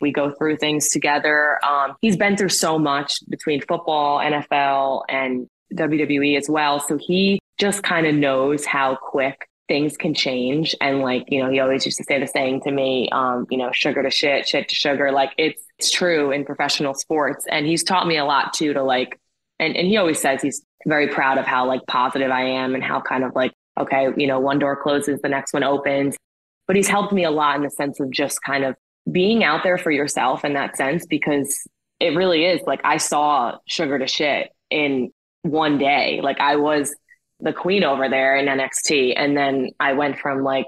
[0.00, 1.59] We go through things together.
[1.64, 6.80] Um, he's been through so much between football, NFL, and WWE as well.
[6.80, 10.74] So he just kind of knows how quick things can change.
[10.80, 13.57] And like, you know, he always used to say the saying to me, um, you
[13.57, 15.11] know, sugar to shit, shit to sugar.
[15.11, 17.46] Like it's, it's true in professional sports.
[17.50, 19.18] And he's taught me a lot too to like,
[19.59, 22.82] and, and he always says he's very proud of how like positive I am and
[22.82, 26.16] how kind of like okay, you know, one door closes, the next one opens.
[26.66, 28.76] But he's helped me a lot in the sense of just kind of
[29.10, 31.66] being out there for yourself in that sense, because
[32.00, 35.10] it really is like I saw sugar to shit in
[35.42, 36.20] one day.
[36.22, 36.94] Like I was
[37.40, 39.14] the queen over there in NXT.
[39.16, 40.66] And then I went from like,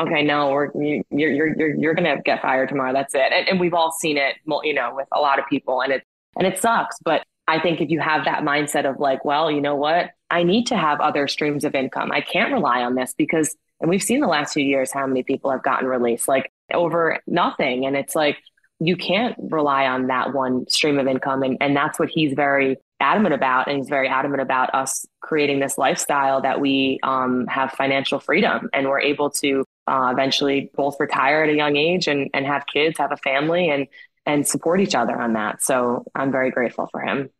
[0.00, 2.92] okay, no, we're, you're, you're, you're, you're going to get fired tomorrow.
[2.92, 3.32] That's it.
[3.32, 6.02] And, and we've all seen it, you know, with a lot of people and it,
[6.36, 6.96] and it sucks.
[7.04, 10.10] But I think if you have that mindset of like, well, you know what?
[10.30, 12.12] I need to have other streams of income.
[12.12, 15.22] I can't rely on this because, and we've seen the last few years how many
[15.22, 17.84] people have gotten released like over nothing.
[17.84, 18.38] And it's like,
[18.78, 21.42] you can't rely on that one stream of income.
[21.42, 23.68] And, and that's what he's very adamant about.
[23.68, 28.68] And he's very adamant about us creating this lifestyle that we um, have financial freedom
[28.72, 32.64] and we're able to uh, eventually both retire at a young age and, and have
[32.72, 33.86] kids, have a family and,
[34.26, 35.62] and support each other on that.
[35.62, 37.30] So I'm very grateful for him.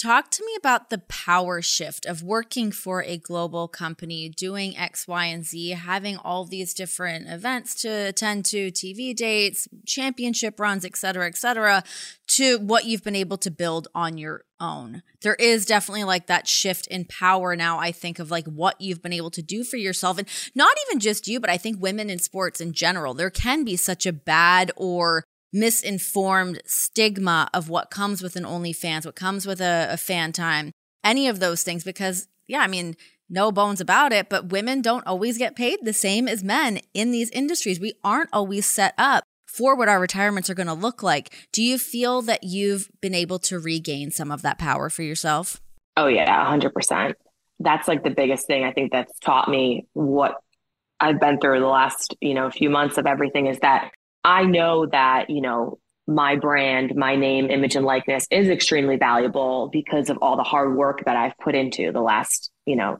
[0.00, 5.06] Talk to me about the power shift of working for a global company, doing X,
[5.06, 10.86] Y, and Z, having all these different events to attend to, TV dates, championship runs,
[10.86, 11.84] et cetera, et cetera,
[12.28, 15.02] to what you've been able to build on your own.
[15.20, 19.02] There is definitely like that shift in power now, I think, of like what you've
[19.02, 20.16] been able to do for yourself.
[20.16, 23.12] And not even just you, but I think women in sports in general.
[23.12, 29.04] There can be such a bad or misinformed stigma of what comes with an OnlyFans,
[29.04, 30.70] what comes with a, a FanTime,
[31.04, 31.84] any of those things.
[31.84, 32.96] Because, yeah, I mean,
[33.28, 37.12] no bones about it, but women don't always get paid the same as men in
[37.12, 37.80] these industries.
[37.80, 41.32] We aren't always set up for what our retirements are going to look like.
[41.52, 45.60] Do you feel that you've been able to regain some of that power for yourself?
[45.96, 47.14] Oh, yeah, 100%.
[47.58, 50.36] That's like the biggest thing I think that's taught me what
[50.98, 53.90] I've been through the last, you know, few months of everything is that
[54.24, 59.68] I know that, you know, my brand, my name, image, and likeness is extremely valuable
[59.72, 62.98] because of all the hard work that I've put into the last, you know,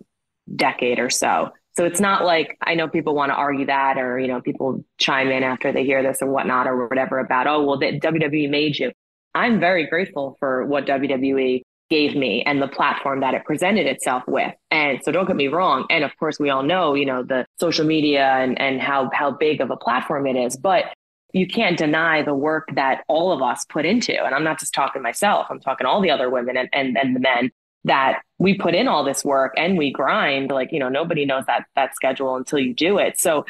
[0.55, 1.51] decade or so.
[1.77, 4.85] So it's not like I know people want to argue that, or you know, people
[4.99, 8.51] chime in after they hear this or whatnot or whatever about, oh, well, the WWE
[8.51, 8.93] made you.
[9.35, 14.23] I'm very grateful for what WWE gave me and the platform that it presented itself
[14.27, 14.53] with.
[14.71, 15.87] And so don't get me wrong.
[15.91, 19.33] And of course, we all know, you know, the social media and, and how, how
[19.33, 20.85] big of a platform it is, but
[21.33, 24.13] you can't deny the work that all of us put into.
[24.25, 27.15] And I'm not just talking myself, I'm talking all the other women and, and, and
[27.15, 27.51] the men
[27.85, 30.51] that we put in all this work and we grind.
[30.51, 33.19] Like, you know, nobody knows that, that schedule until you do it.
[33.19, 33.45] So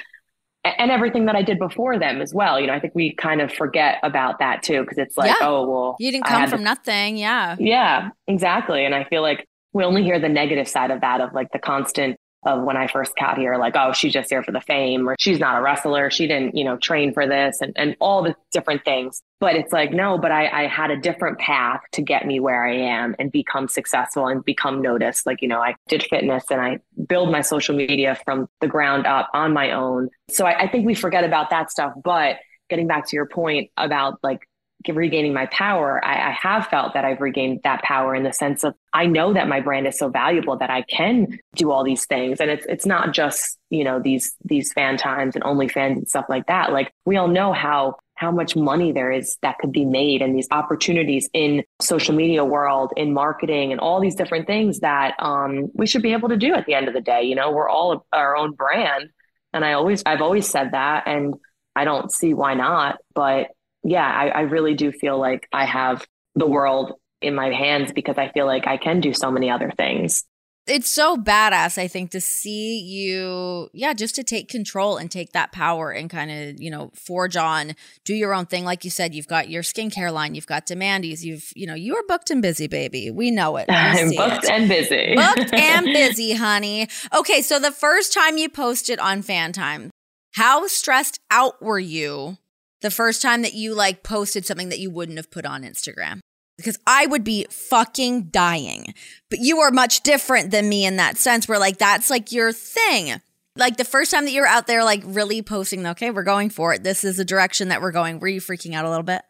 [0.64, 2.60] and everything that I did before them as well.
[2.60, 5.46] You know, I think we kind of forget about that too because it's like, yeah.
[5.46, 7.16] oh, well, you didn't come from nothing.
[7.16, 7.56] Yeah.
[7.58, 8.84] Yeah, exactly.
[8.84, 11.58] And I feel like we only hear the negative side of that of like the
[11.58, 15.09] constant of when I first got here, like, oh, she's just here for the fame,
[15.09, 16.11] or she's not a wrestler.
[16.11, 19.22] She didn't, you know, train for this and, and all the different things.
[19.40, 22.66] But it's like, no, but I, I had a different path to get me where
[22.66, 25.26] I am and become successful and become noticed.
[25.26, 29.07] Like, you know, I did fitness and I build my social media from the ground
[29.07, 30.11] up on my own.
[30.29, 31.94] So I, I think we forget about that stuff.
[32.03, 32.37] But
[32.68, 34.40] getting back to your point about like
[34.88, 38.64] regaining my power, I, I, have felt that I've regained that power in the sense
[38.64, 42.06] of I know that my brand is so valuable that I can do all these
[42.06, 42.40] things.
[42.40, 46.46] And it's it's not just, you know, these these FanTimes and OnlyFans and stuff like
[46.46, 46.72] that.
[46.72, 50.36] Like we all know how how much money there is that could be made and
[50.36, 55.70] these opportunities in social media world, in marketing and all these different things that um,
[55.74, 57.22] we should be able to do at the end of the day.
[57.22, 59.08] You know, we're all our own brand.
[59.52, 61.34] And I always I've always said that and
[61.74, 62.98] I don't see why not.
[63.14, 63.48] But
[63.82, 68.18] yeah, I, I really do feel like I have the world in my hands because
[68.18, 70.24] I feel like I can do so many other things.
[70.66, 75.32] It's so badass, I think, to see you, yeah, just to take control and take
[75.32, 78.64] that power and kind of, you know, forge on, do your own thing.
[78.64, 81.96] Like you said, you've got your skincare line, you've got DeMandy's, you've, you know, you
[81.96, 83.10] are booked and busy, baby.
[83.10, 83.66] We know it.
[83.70, 84.50] I'm booked it.
[84.50, 85.16] and busy.
[85.16, 86.88] Booked and busy, honey.
[87.16, 89.88] Okay, so the first time you posted on FanTime,
[90.34, 92.36] how stressed out were you
[92.82, 96.20] the first time that you like posted something that you wouldn't have put on Instagram?
[96.56, 98.94] Because I would be fucking dying.
[99.30, 102.52] But you are much different than me in that sense, where like that's like your
[102.52, 103.20] thing.
[103.56, 106.72] Like the first time that you're out there, like really posting, okay, we're going for
[106.74, 106.84] it.
[106.84, 108.20] This is the direction that we're going.
[108.20, 109.22] Were you freaking out a little bit?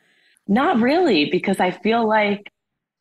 [0.49, 2.51] Not really, because I feel like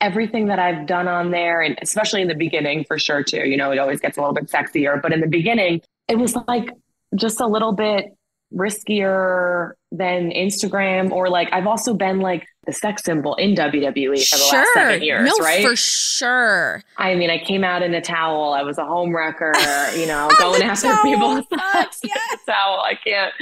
[0.02, 3.58] everything that I've done on there, and especially in the beginning for sure, too, you
[3.58, 5.02] know, it always gets a little bit sexier.
[5.02, 6.70] But in the beginning, it was like
[7.16, 8.06] just a little bit
[8.54, 14.38] riskier than Instagram or like I've also been like the sex symbol in WWE for
[14.38, 14.60] the sure.
[14.60, 15.66] last seven years, no, right?
[15.66, 16.84] For sure.
[16.98, 18.54] I mean, I came out in a towel.
[18.54, 19.54] I was a home wrecker,
[19.96, 21.04] you know, oh, going after towel.
[21.04, 21.46] people's
[22.04, 22.38] yes.
[22.46, 22.80] towel.
[22.80, 23.34] I can't.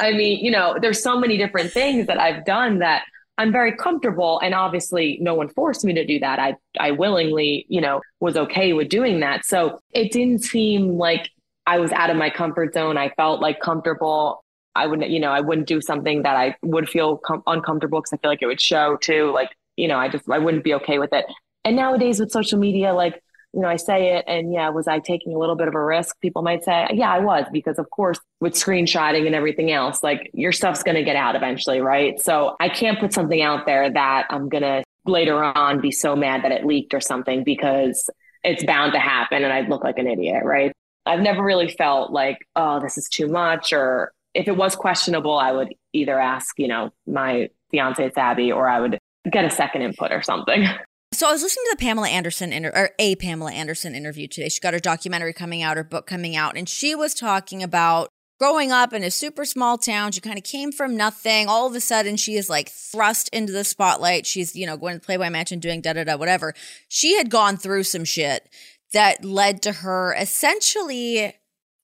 [0.00, 3.04] I mean, you know, there's so many different things that I've done that
[3.38, 4.40] I'm very comfortable.
[4.40, 6.38] And obviously, no one forced me to do that.
[6.38, 9.44] I I willingly, you know, was okay with doing that.
[9.44, 11.30] So it didn't seem like
[11.66, 12.96] I was out of my comfort zone.
[12.96, 14.44] I felt like comfortable
[14.76, 18.12] I wouldn't, you know, I wouldn't do something that I would feel com- uncomfortable because
[18.12, 19.32] I feel like it would show too.
[19.32, 21.24] Like, you know, I just, I wouldn't be okay with it.
[21.64, 23.20] And nowadays with social media, like,
[23.52, 25.82] you know, I say it and yeah, was I taking a little bit of a
[25.82, 26.20] risk?
[26.20, 30.30] People might say, yeah, I was, because of course, with screenshotting and everything else, like
[30.34, 32.20] your stuff's going to get out eventually, right?
[32.20, 36.14] So I can't put something out there that I'm going to later on be so
[36.14, 38.10] mad that it leaked or something because
[38.44, 40.72] it's bound to happen and I'd look like an idiot, right?
[41.06, 45.38] I've never really felt like, oh, this is too much or if it was questionable,
[45.38, 48.98] I would either ask, you know, my fiance Abby, or I would
[49.30, 50.64] get a second input or something.
[51.12, 54.50] So I was listening to the Pamela Anderson inter- or a Pamela Anderson interview today.
[54.50, 58.10] She got her documentary coming out, her book coming out, and she was talking about
[58.38, 60.12] growing up in a super small town.
[60.12, 61.48] She kind of came from nothing.
[61.48, 64.26] All of a sudden, she is like thrust into the spotlight.
[64.26, 66.52] She's, you know, going to Playboy Mansion, doing da da da, whatever.
[66.88, 68.50] She had gone through some shit
[68.92, 71.34] that led to her essentially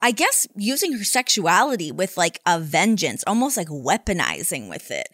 [0.02, 5.06] I guess using her sexuality with like a vengeance, almost like weaponizing with it.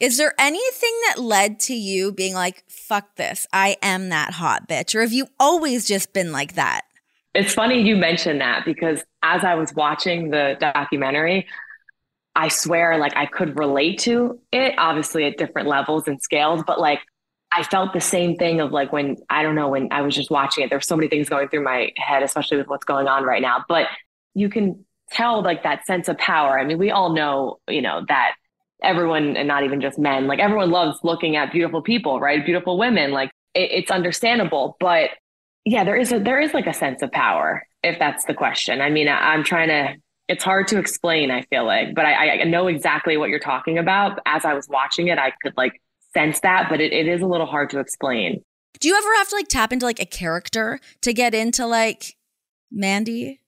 [0.00, 4.68] Is there anything that led to you being like, fuck this, I am that hot
[4.68, 4.96] bitch?
[4.96, 6.82] Or have you always just been like that?
[7.34, 11.46] It's funny you mentioned that because as I was watching the documentary,
[12.34, 16.80] I swear like I could relate to it, obviously at different levels and scales, but
[16.80, 16.98] like
[17.52, 20.30] I felt the same thing of like when I don't know when I was just
[20.30, 20.70] watching it.
[20.70, 23.64] There's so many things going through my head, especially with what's going on right now.
[23.68, 23.86] But
[24.34, 26.58] you can tell like that sense of power.
[26.58, 28.34] I mean, we all know, you know, that
[28.82, 32.44] everyone and not even just men, like everyone loves looking at beautiful people, right?
[32.44, 33.12] Beautiful women.
[33.12, 35.10] Like it, it's understandable, but
[35.64, 38.80] yeah, there is a there is like a sense of power, if that's the question.
[38.80, 39.94] I mean, I, am trying to
[40.28, 43.76] it's hard to explain, I feel like, but I, I know exactly what you're talking
[43.76, 44.18] about.
[44.24, 45.80] As I was watching it, I could like
[46.14, 48.42] sense that, but it, it is a little hard to explain.
[48.80, 52.16] Do you ever have to like tap into like a character to get into like
[52.70, 53.41] Mandy?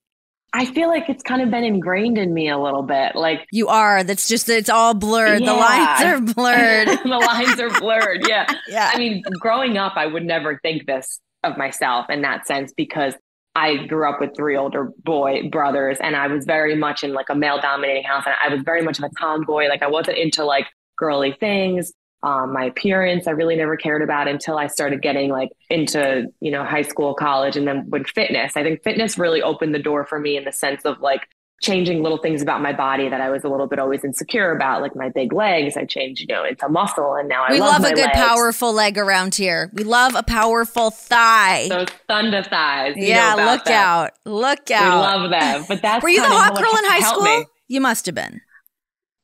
[0.57, 3.16] I feel like it's kind of been ingrained in me a little bit.
[3.16, 4.05] Like you are.
[4.05, 5.42] That's just it's all blurred.
[5.42, 5.52] Yeah.
[5.52, 6.88] The lines are blurred.
[7.02, 8.26] the lines are blurred.
[8.28, 8.46] Yeah.
[8.68, 8.90] Yeah.
[8.92, 13.14] I mean, growing up, I would never think this of myself in that sense because
[13.55, 17.28] I grew up with three older boy brothers and I was very much in like
[17.28, 19.68] a male dominating house and I was very much of a tomboy.
[19.68, 21.92] Like I wasn't into like girly things
[22.24, 23.28] um, my appearance.
[23.28, 27.14] I really never cared about until i started getting like into you know high school
[27.14, 30.44] college and then with fitness i think fitness really opened the door for me in
[30.44, 31.28] the sense of like
[31.62, 34.82] changing little things about my body that i was a little bit always insecure about
[34.82, 35.76] like my big legs.
[35.76, 38.16] I changed you know into muscle and now i we love, love a good legs.
[38.16, 39.70] powerful leg around here.
[39.74, 41.68] We love a powerful thigh.
[41.68, 42.94] Those thunder thighs.
[42.96, 43.74] Yeah look them.
[43.74, 44.10] out.
[44.24, 44.84] Look out.
[44.84, 47.46] we love them but that's were you the hot girl in high school me.
[47.68, 48.40] you must have been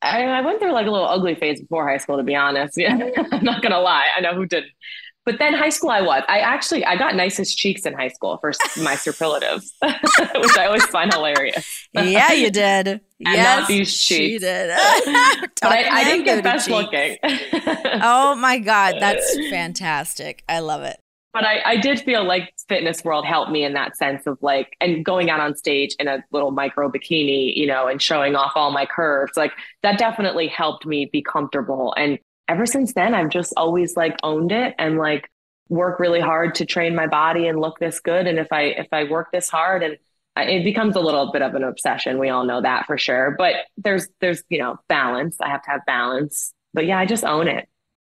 [0.02, 2.74] I, I, went through like a little ugly phase before high school, to be honest.
[2.78, 4.08] Yeah, I'm not gonna lie.
[4.16, 4.70] I know who didn't.
[5.26, 6.22] But then high school, I was.
[6.28, 10.86] I actually I got nicest cheeks in high school for my superlatives, which I always
[10.86, 11.86] find hilarious.
[11.92, 12.88] yeah, you did.
[12.88, 14.00] and yes, not these cheeks.
[14.00, 14.70] She did.
[14.70, 16.76] but I, I didn't get best cheeks.
[16.76, 17.18] looking.
[18.02, 20.42] oh my god, that's fantastic!
[20.48, 20.98] I love it
[21.32, 24.76] but I, I did feel like fitness world helped me in that sense of like
[24.80, 28.52] and going out on stage in a little micro bikini you know and showing off
[28.54, 29.52] all my curves like
[29.82, 31.94] that definitely helped me be comfortable.
[31.96, 32.18] And
[32.48, 35.30] ever since then i've just always like owned it and like
[35.68, 38.26] work really hard to train my body and look this good.
[38.26, 39.98] And if i if i work this hard and
[40.36, 42.18] it becomes a little bit of an obsession.
[42.18, 43.34] We all know that for sure.
[43.36, 45.36] But there's there's you know balance.
[45.40, 46.52] I have to have balance.
[46.74, 47.68] But yeah i just own it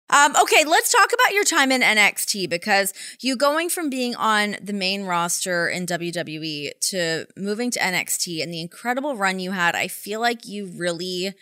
[0.09, 4.55] um, okay, let's talk about your time in NXT because you going from being on
[4.61, 9.75] the main roster in WWE to moving to NXT and the incredible run you had,
[9.75, 11.33] I feel like you really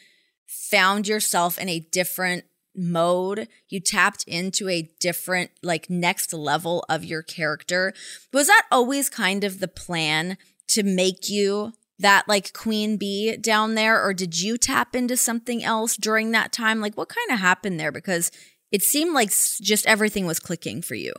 [0.46, 2.44] found yourself in a different
[2.76, 3.48] mode.
[3.70, 7.94] You tapped into a different, like, next level of your character.
[8.34, 10.38] Was that always kind of the plan
[10.70, 15.64] to make you that like queen bee down there or did you tap into something
[15.64, 18.30] else during that time like what kind of happened there because
[18.72, 21.14] it seemed like just everything was clicking for you.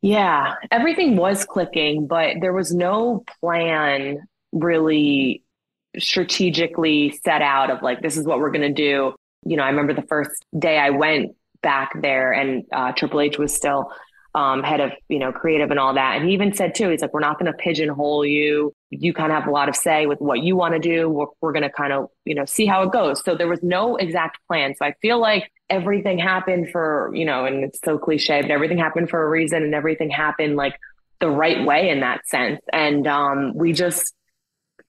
[0.00, 4.18] Yeah, everything was clicking, but there was no plan
[4.50, 5.44] really
[5.98, 9.14] strategically set out of like, this is what we're going to do.
[9.44, 13.38] You know, I remember the first day I went back there and uh, Triple H
[13.38, 13.92] was still
[14.34, 16.16] um, head of you know creative and all that.
[16.16, 18.72] And he even said too, he's like, we're not going to pigeonhole you.
[18.90, 21.08] You kind of have a lot of say with what you want to do.
[21.08, 23.22] We're, we're going to kind of you know see how it goes.
[23.24, 24.74] So there was no exact plan.
[24.76, 28.78] So I feel like everything happened for you know, and it's so cliche, but everything
[28.78, 30.76] happened for a reason, and everything happened like
[31.20, 32.60] the right way in that sense.
[32.72, 34.14] And um, we just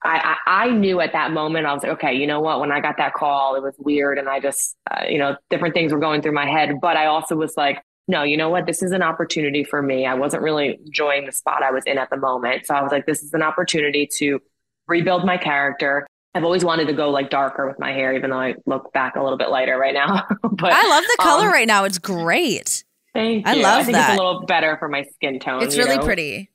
[0.04, 2.60] I, I, knew at that moment, I was like, okay, you know what?
[2.60, 4.18] When I got that call, it was weird.
[4.18, 6.74] And I just, uh, you know, different things were going through my head.
[6.82, 8.66] But I also was like, no, you know what?
[8.66, 10.04] This is an opportunity for me.
[10.04, 12.66] I wasn't really enjoying the spot I was in at the moment.
[12.66, 14.40] So I was like, this is an opportunity to
[14.86, 16.06] rebuild my character.
[16.34, 19.16] I've always wanted to go like darker with my hair, even though I look back
[19.16, 20.26] a little bit lighter right now.
[20.42, 21.84] but I love the color um, right now.
[21.84, 22.84] It's great.
[23.12, 23.52] Thank you.
[23.52, 24.10] I love I think that.
[24.10, 25.62] It's a little better for my skin tone.
[25.62, 26.04] It's really know?
[26.04, 26.50] pretty.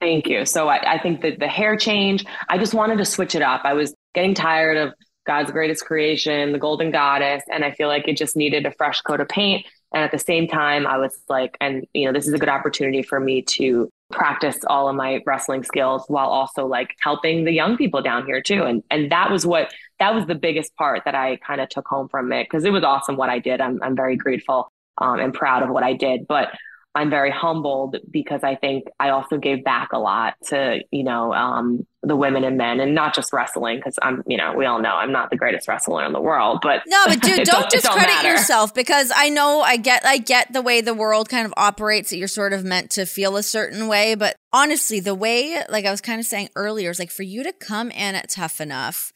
[0.00, 0.46] Thank you.
[0.46, 3.62] So I, I think that the hair change, I just wanted to switch it up.
[3.64, 4.94] I was getting tired of
[5.26, 9.02] God's greatest creation, the golden goddess, and I feel like it just needed a fresh
[9.02, 9.66] coat of paint.
[9.92, 12.48] And at the same time, I was like, and you know, this is a good
[12.48, 17.52] opportunity for me to practice all of my wrestling skills while also like helping the
[17.52, 18.62] young people down here too.
[18.62, 21.86] And and that was what that was the biggest part that I kind of took
[21.86, 23.60] home from it because it was awesome what I did.
[23.60, 26.26] I'm I'm very grateful um, and proud of what I did.
[26.26, 26.50] But
[26.98, 31.32] I'm very humbled because I think I also gave back a lot to, you know,
[31.32, 34.82] um, the women and men and not just wrestling because I'm, you know, we all
[34.82, 38.24] know I'm not the greatest wrestler in the world, but no, but dude, don't discredit
[38.24, 42.10] yourself because I know I get, I get the way the world kind of operates
[42.10, 44.16] that you're sort of meant to feel a certain way.
[44.16, 47.44] But honestly, the way, like I was kind of saying earlier, is like for you
[47.44, 49.12] to come in at tough enough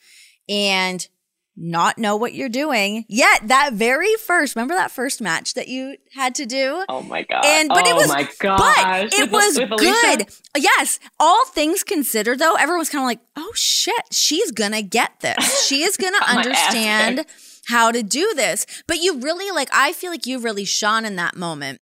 [0.48, 1.08] and
[1.57, 3.05] not know what you're doing.
[3.09, 6.84] Yet that very first, remember that first match that you had to do?
[6.88, 7.44] Oh my god!
[7.44, 8.59] And but oh it was my god!
[8.59, 10.28] But it was good.
[10.57, 10.98] Yes.
[11.20, 15.66] All things considered, though, everyone was kind of like, "Oh shit, she's gonna get this.
[15.66, 17.26] She is gonna understand."
[17.66, 18.66] How to do this.
[18.88, 21.78] But you really like, I feel like you really shone in that moment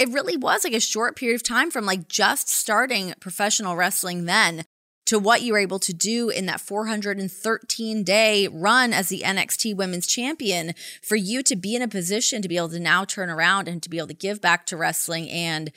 [0.00, 4.24] it really was like a short period of time from like just starting professional wrestling
[4.24, 4.64] then
[5.10, 9.74] to what you were able to do in that 413 day run as the NXT
[9.74, 13.28] Women's Champion for you to be in a position to be able to now turn
[13.28, 15.72] around and to be able to give back to wrestling and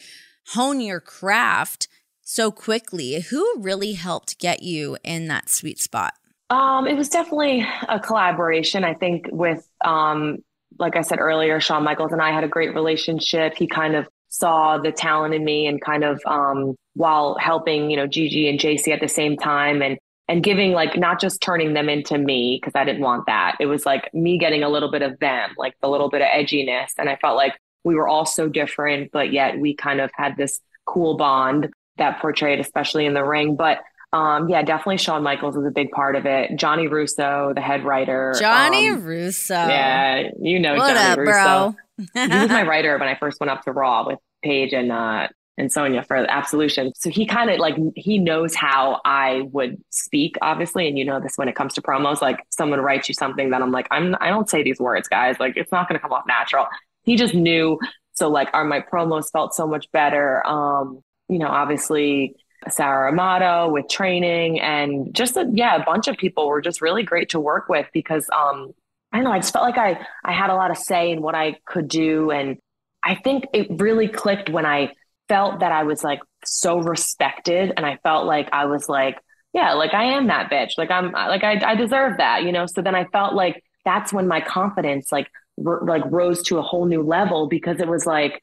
[0.50, 1.88] hone your craft
[2.22, 3.22] so quickly.
[3.22, 6.14] Who really helped get you in that sweet spot?
[6.52, 8.84] Um, it was definitely a collaboration.
[8.84, 10.44] I think with, um,
[10.78, 13.56] like I said earlier, Shawn Michaels and I had a great relationship.
[13.58, 17.98] He kind of saw the talent in me and kind of um, while helping you
[17.98, 21.74] know Gigi and Jacy at the same time and and giving like not just turning
[21.74, 23.58] them into me because I didn't want that.
[23.60, 26.28] It was like me getting a little bit of them, like the little bit of
[26.28, 26.92] edginess.
[26.98, 27.54] And I felt like
[27.84, 32.20] we were all so different, but yet we kind of had this cool bond that
[32.20, 33.56] portrayed, especially in the ring.
[33.56, 33.80] But
[34.14, 36.56] um, yeah, definitely Shawn Michaels was a big part of it.
[36.56, 38.34] Johnny Russo, the head writer.
[38.40, 39.56] Johnny um, Russo.
[39.56, 41.76] Yeah, you know what Johnny up, Russo.
[42.14, 42.28] bro?
[42.28, 45.30] he was my writer when I first went up to Raw with Paige and uh,
[45.58, 46.94] and Sonya for Absolution.
[46.96, 51.20] So he kind of like he knows how I would speak, obviously, and you know
[51.20, 52.22] this when it comes to promos.
[52.22, 55.40] Like someone writes you something that I'm like, I'm I don't say these words, guys.
[55.40, 56.68] Like it's not going to come off natural.
[57.02, 57.80] He just knew.
[58.14, 60.46] So like, our my promos felt so much better.
[60.46, 62.36] Um, you know, obviously
[62.70, 67.04] Sara Amato with training and just a, yeah, a bunch of people were just really
[67.04, 68.72] great to work with because um,
[69.12, 71.22] I don't know, I just felt like I I had a lot of say in
[71.22, 72.58] what I could do and
[73.04, 74.94] I think it really clicked when I
[75.28, 79.18] felt that I was like so respected and I felt like I was like
[79.54, 80.72] yeah, like I am that bitch.
[80.78, 82.66] Like I'm like I I deserve that, you know.
[82.66, 85.30] So then I felt like that's when my confidence like
[85.64, 88.42] r- like rose to a whole new level because it was like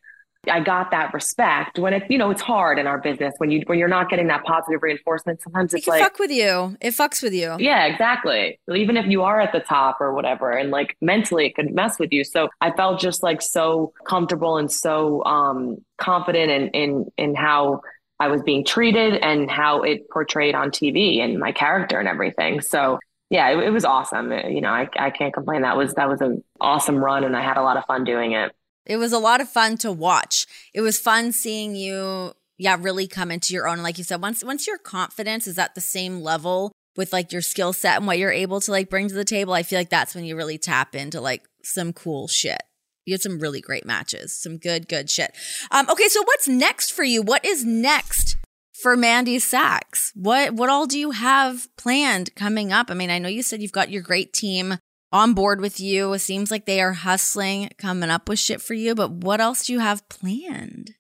[0.49, 3.63] I got that respect when it, you know, it's hard in our business when you
[3.67, 5.43] when you're not getting that positive reinforcement.
[5.43, 6.77] Sometimes it's it like fuck with you.
[6.81, 7.57] It fucks with you.
[7.59, 8.59] Yeah, exactly.
[8.75, 11.99] Even if you are at the top or whatever, and like mentally it could mess
[11.99, 12.25] with you.
[12.25, 17.83] So I felt just like so comfortable and so um confident in in in how
[18.19, 22.63] I was being treated and how it portrayed on TV and my character and everything.
[22.63, 24.33] So yeah, it, it was awesome.
[24.33, 25.63] You know, I I can't complain.
[25.63, 28.33] That was that was an awesome run, and I had a lot of fun doing
[28.33, 28.53] it.
[28.91, 30.49] It was a lot of fun to watch.
[30.75, 33.85] It was fun seeing you, yeah, really come into your own.
[33.85, 37.41] Like you said, once once your confidence is at the same level with like your
[37.41, 39.91] skill set and what you're able to like bring to the table, I feel like
[39.91, 42.65] that's when you really tap into like some cool shit.
[43.07, 45.37] You had some really great matches, some good, good shit.
[45.71, 47.23] Um, okay, so what's next for you?
[47.23, 48.39] What is next
[48.73, 50.11] for Mandy Sacs?
[50.17, 52.91] What what all do you have planned coming up?
[52.91, 54.79] I mean, I know you said you've got your great team
[55.13, 56.13] on board with you.
[56.13, 58.95] It seems like they are hustling, coming up with shit for you.
[58.95, 60.95] But what else do you have planned?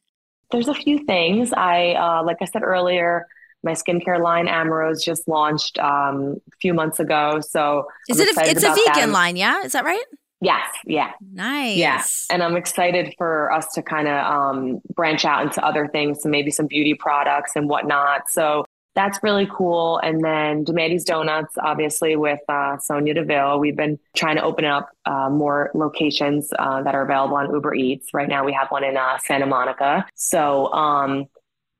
[0.50, 1.52] There's a few things.
[1.52, 3.26] I, uh, like I said earlier,
[3.62, 7.40] my skincare line Amarose just launched um, a few months ago.
[7.40, 8.36] So is I'm it?
[8.36, 9.08] A, it's a vegan that.
[9.10, 9.62] line, yeah?
[9.62, 10.04] Is that right?
[10.40, 10.66] Yes.
[10.86, 11.10] Yeah.
[11.32, 11.76] Nice.
[11.76, 12.02] Yeah.
[12.30, 16.30] And I'm excited for us to kind of um, branch out into other things, so
[16.30, 18.30] maybe some beauty products and whatnot.
[18.30, 18.64] So
[18.94, 19.98] that's really cool.
[19.98, 23.60] And then DeMandy's Donuts, obviously, with uh, Sonya Deville.
[23.60, 27.74] We've been trying to open up uh, more locations uh, that are available on Uber
[27.74, 28.12] Eats.
[28.12, 30.06] Right now, we have one in uh, Santa Monica.
[30.14, 31.26] So um,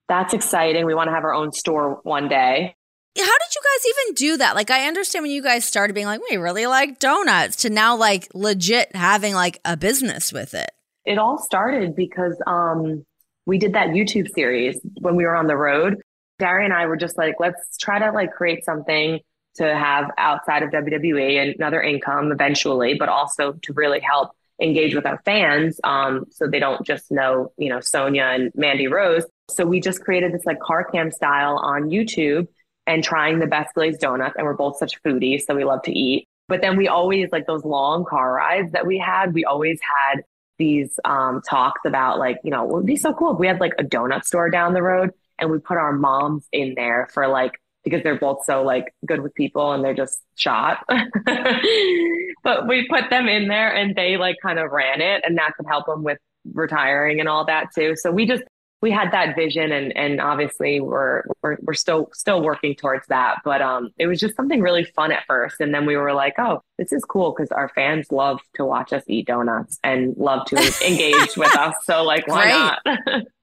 [0.09, 0.87] that's exciting.
[0.87, 2.75] We want to have our own store one day.
[3.19, 4.55] How did you guys even do that?
[4.55, 7.97] Like, I understand when you guys started being like, we really like donuts to now,
[7.97, 10.71] like, legit having like a business with it.
[11.05, 13.05] It all started because um,
[13.47, 16.01] we did that YouTube series when we were on the road
[16.41, 19.20] Dari and I were just like, let's try to like create something
[19.57, 24.30] to have outside of WWE and another income eventually, but also to really help
[24.61, 25.80] engage with our fans.
[25.84, 29.24] Um, so they don't just know, you know, Sonya and Mandy Rose.
[29.51, 32.47] So we just created this like car cam style on YouTube
[32.86, 34.34] and trying the best glazed donuts.
[34.36, 36.26] And we're both such foodies, so we love to eat.
[36.49, 40.22] But then we always like those long car rides that we had, we always had
[40.59, 43.61] these um, talks about like, you know, it would be so cool if we had
[43.61, 45.11] like a donut store down the road
[45.41, 49.20] and we put our moms in there for like because they're both so like good
[49.20, 50.84] with people and they're just shot.
[52.45, 55.55] but we put them in there and they like kind of ran it and that
[55.57, 56.18] could help them with
[56.53, 57.97] retiring and all that too.
[57.97, 58.43] So we just
[58.82, 63.38] we had that vision and and obviously we're we're we're still still working towards that.
[63.45, 65.61] But um it was just something really fun at first.
[65.61, 68.93] And then we were like, oh, this is cool because our fans love to watch
[68.93, 71.76] us eat donuts and love to engage with us.
[71.84, 73.22] So like why not?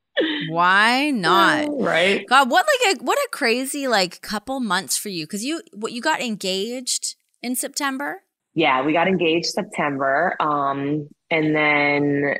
[0.50, 1.68] Why not?
[1.80, 2.26] right.
[2.28, 5.92] God, what like a what a crazy like couple months for you cuz you what
[5.92, 8.24] you got engaged in September?
[8.54, 10.36] Yeah, we got engaged September.
[10.40, 12.36] Um and then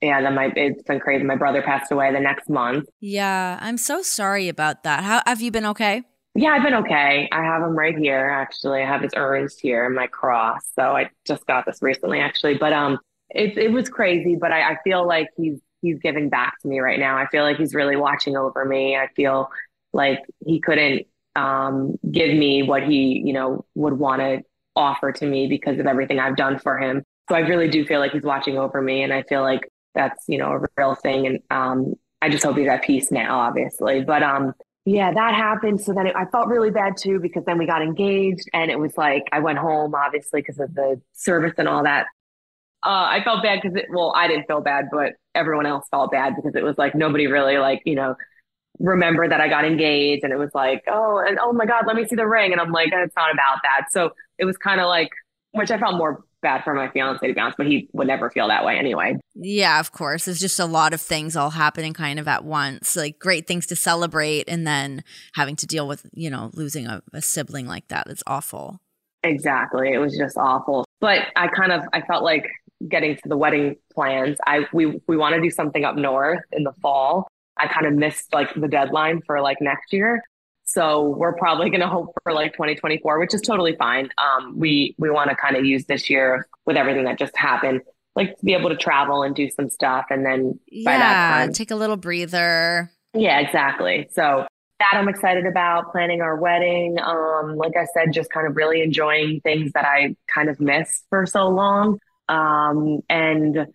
[0.00, 1.24] yeah, then my it's been crazy.
[1.24, 2.86] My brother passed away the next month.
[3.00, 5.04] Yeah, I'm so sorry about that.
[5.04, 6.02] How have you been okay?
[6.34, 7.28] Yeah, I've been okay.
[7.32, 8.82] I have him right here actually.
[8.82, 10.62] I have his urns here and my cross.
[10.74, 12.56] So I just got this recently actually.
[12.56, 12.98] But um
[13.30, 16.80] it it was crazy, but I, I feel like he's he's giving back to me
[16.80, 17.16] right now.
[17.16, 18.96] I feel like he's really watching over me.
[18.96, 19.50] I feel
[19.92, 21.06] like he couldn't
[21.36, 24.42] um, give me what he, you know, would want to
[24.76, 27.02] offer to me because of everything I've done for him.
[27.28, 30.24] So I really do feel like he's watching over me, and I feel like that's
[30.26, 31.26] you know a real thing.
[31.26, 34.02] And um, I just hope he's at peace now, obviously.
[34.02, 34.52] But um,
[34.84, 35.80] yeah, that happened.
[35.80, 38.78] So then it, I felt really bad too because then we got engaged, and it
[38.78, 42.06] was like I went home obviously because of the service and all that.
[42.82, 46.34] Uh, I felt bad because well, I didn't feel bad, but everyone else felt bad
[46.36, 48.14] because it was like nobody really like you know
[48.80, 51.96] remember that I got engaged and it was like, oh, and oh my God, let
[51.96, 52.52] me see the ring.
[52.52, 53.86] And I'm like, it's not about that.
[53.90, 55.10] So it was kind of like,
[55.52, 58.30] which I felt more bad for my fiance to be honest, but he would never
[58.30, 59.16] feel that way anyway.
[59.34, 60.26] Yeah, of course.
[60.26, 63.66] It's just a lot of things all happening kind of at once, like great things
[63.66, 65.04] to celebrate, and then
[65.34, 68.06] having to deal with, you know, losing a, a sibling like that.
[68.08, 68.80] It's awful.
[69.22, 69.92] Exactly.
[69.92, 70.86] It was just awful.
[71.00, 72.46] But I kind of I felt like
[72.88, 74.38] getting to the wedding plans.
[74.46, 77.28] I we we want to do something up north in the fall.
[77.56, 80.22] I kind of missed like the deadline for like next year.
[80.64, 84.08] So we're probably going to hope for like 2024, which is totally fine.
[84.18, 87.80] Um, we we want to kind of use this year with everything that just happened,
[88.14, 91.38] like to be able to travel and do some stuff, and then by yeah, that
[91.38, 92.90] time, take a little breather.
[93.14, 94.08] Yeah, exactly.
[94.12, 94.46] So
[94.80, 96.98] that I'm excited about planning our wedding.
[97.00, 101.04] Um, like I said, just kind of really enjoying things that I kind of missed
[101.10, 101.98] for so long.
[102.30, 103.66] Um, and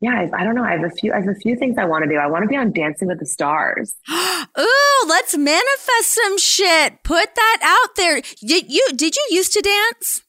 [0.00, 0.64] yeah, I, I, don't know.
[0.64, 1.12] I have a few.
[1.12, 2.16] I have a few things I want to do.
[2.16, 3.96] I want to be on Dancing with the Stars.
[4.10, 7.02] Ooh, let's manifest some shit.
[7.04, 8.22] Put that out there.
[8.40, 10.22] Did you did you used to dance?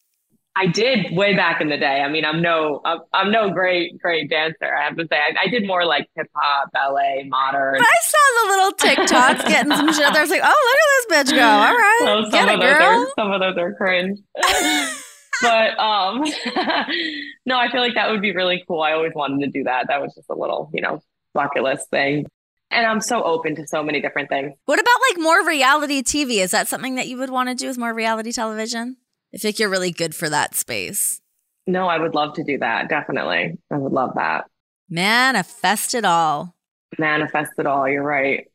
[0.57, 2.01] I did way back in the day.
[2.01, 4.75] I mean, I'm no, I'm, I'm no great, great dancer.
[4.75, 7.77] I have to say, I, I did more like hip hop, ballet, modern.
[7.77, 10.05] But I saw the little TikToks getting some shit.
[10.05, 11.47] I was like, oh, look at this bitch go.
[11.47, 12.83] All right, well, get it, girl.
[12.83, 14.19] Are, some of those are cringe.
[15.41, 16.23] but um,
[17.45, 18.81] no, I feel like that would be really cool.
[18.81, 19.87] I always wanted to do that.
[19.87, 21.01] That was just a little, you know,
[21.33, 22.25] bucket list thing.
[22.71, 24.53] And I'm so open to so many different things.
[24.65, 26.37] What about like more reality TV?
[26.37, 28.97] Is that something that you would want to do with more reality television?
[29.33, 31.21] I think you're really good for that space.
[31.67, 32.89] No, I would love to do that.
[32.89, 33.57] Definitely.
[33.69, 34.45] I would love that.
[34.89, 36.55] Manifest it all.
[36.97, 37.87] Manifest it all.
[37.87, 38.47] You're right.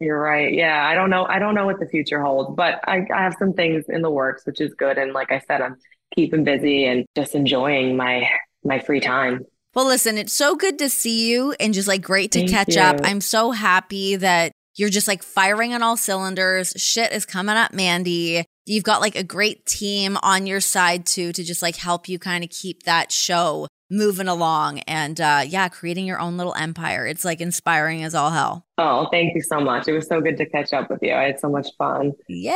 [0.00, 0.52] You're right.
[0.52, 0.84] Yeah.
[0.84, 1.24] I don't know.
[1.26, 4.10] I don't know what the future holds, but I, I have some things in the
[4.10, 4.98] works, which is good.
[4.98, 5.76] And like I said, I'm
[6.14, 8.28] keeping busy and just enjoying my
[8.64, 9.44] my free time.
[9.74, 12.76] Well, listen, it's so good to see you and just like great to Thank catch
[12.76, 12.82] you.
[12.82, 13.00] up.
[13.02, 16.74] I'm so happy that you're just like firing on all cylinders.
[16.76, 18.44] Shit is coming up, Mandy.
[18.66, 22.18] You've got like a great team on your side too to just like help you
[22.18, 27.06] kind of keep that show moving along and uh yeah, creating your own little empire.
[27.06, 28.66] It's like inspiring as all hell.
[28.78, 29.86] Oh, thank you so much.
[29.86, 31.12] It was so good to catch up with you.
[31.12, 32.12] I had so much fun.
[32.28, 32.54] Yeah.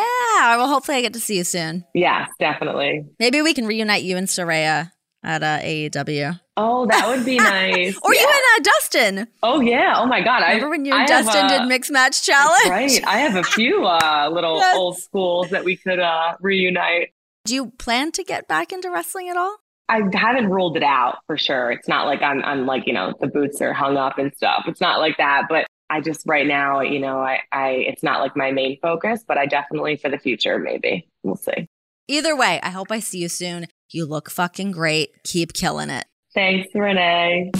[0.56, 1.84] Well, hopefully I get to see you soon.
[1.94, 3.04] Yes, definitely.
[3.20, 4.90] Maybe we can reunite you and Saraya
[5.22, 6.40] at uh, AEW.
[6.56, 7.98] Oh, that would be nice.
[8.02, 8.20] or yeah.
[8.20, 9.28] you and uh, Dustin.
[9.42, 9.94] Oh yeah.
[9.96, 10.42] Oh my God.
[10.42, 12.70] Remember I, when you and I Dustin did mix match challenge?
[12.70, 13.06] Right.
[13.06, 14.76] I have a few uh, little yes.
[14.76, 17.10] old schools that we could uh, reunite.
[17.44, 19.58] Do you plan to get back into wrestling at all?
[19.88, 21.70] I haven't ruled it out for sure.
[21.70, 24.64] It's not like I'm I'm like, you know, the boots are hung up and stuff.
[24.66, 25.44] It's not like that.
[25.48, 29.24] But I just right now, you know, I, I it's not like my main focus,
[29.26, 31.08] but I definitely for the future, maybe.
[31.22, 31.68] We'll see.
[32.08, 33.66] Either way, I hope I see you soon.
[33.90, 35.10] You look fucking great.
[35.22, 36.04] Keep killing it.
[36.34, 37.52] Thanks, Renee.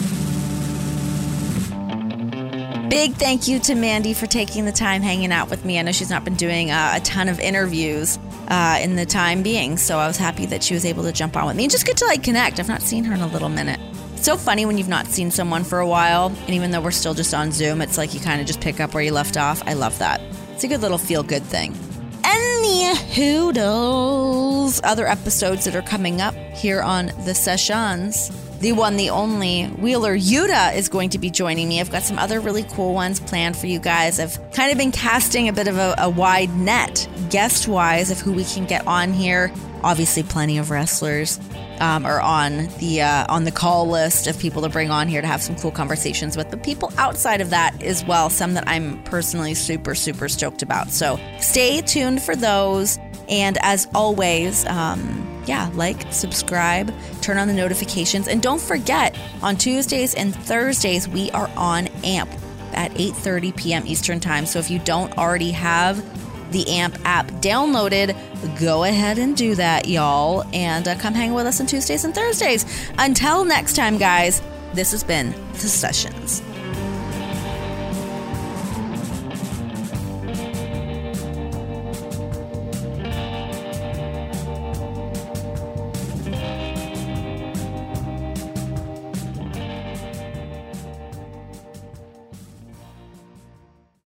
[2.89, 5.77] Big thank you to Mandy for taking the time hanging out with me.
[5.77, 8.17] I know she's not been doing uh, a ton of interviews
[8.47, 11.35] uh, in the time being, so I was happy that she was able to jump
[11.35, 12.59] on with me and just get to like connect.
[12.59, 13.79] I've not seen her in a little minute.
[14.13, 16.91] It's so funny when you've not seen someone for a while, and even though we're
[16.91, 19.37] still just on Zoom, it's like you kind of just pick up where you left
[19.37, 19.61] off.
[19.67, 20.21] I love that.
[20.53, 21.75] It's a good little feel good thing.
[22.23, 29.11] Any hoodles, other episodes that are coming up here on the sessions the one, the
[29.11, 31.79] only Wheeler Yuta is going to be joining me.
[31.79, 34.19] I've got some other really cool ones planned for you guys.
[34.19, 38.19] I've kind of been casting a bit of a, a wide net, guest wise, of
[38.19, 39.51] who we can get on here.
[39.83, 41.39] Obviously, plenty of wrestlers
[41.79, 45.21] um, are on the uh, on the call list of people to bring on here
[45.21, 46.49] to have some cool conversations with.
[46.49, 50.89] But people outside of that as well, some that I'm personally super super stoked about.
[50.89, 52.97] So stay tuned for those.
[53.29, 54.65] And as always.
[54.65, 61.07] Um, yeah, like, subscribe, turn on the notifications, and don't forget on Tuesdays and Thursdays
[61.07, 62.29] we are on AMP
[62.73, 63.83] at 8:30 p.m.
[63.85, 64.45] Eastern Time.
[64.45, 66.03] So if you don't already have
[66.51, 68.15] the AMP app downloaded,
[68.59, 72.15] go ahead and do that, y'all, and uh, come hang with us on Tuesdays and
[72.15, 72.65] Thursdays.
[72.97, 74.41] Until next time, guys,
[74.73, 76.41] this has been The Sessions.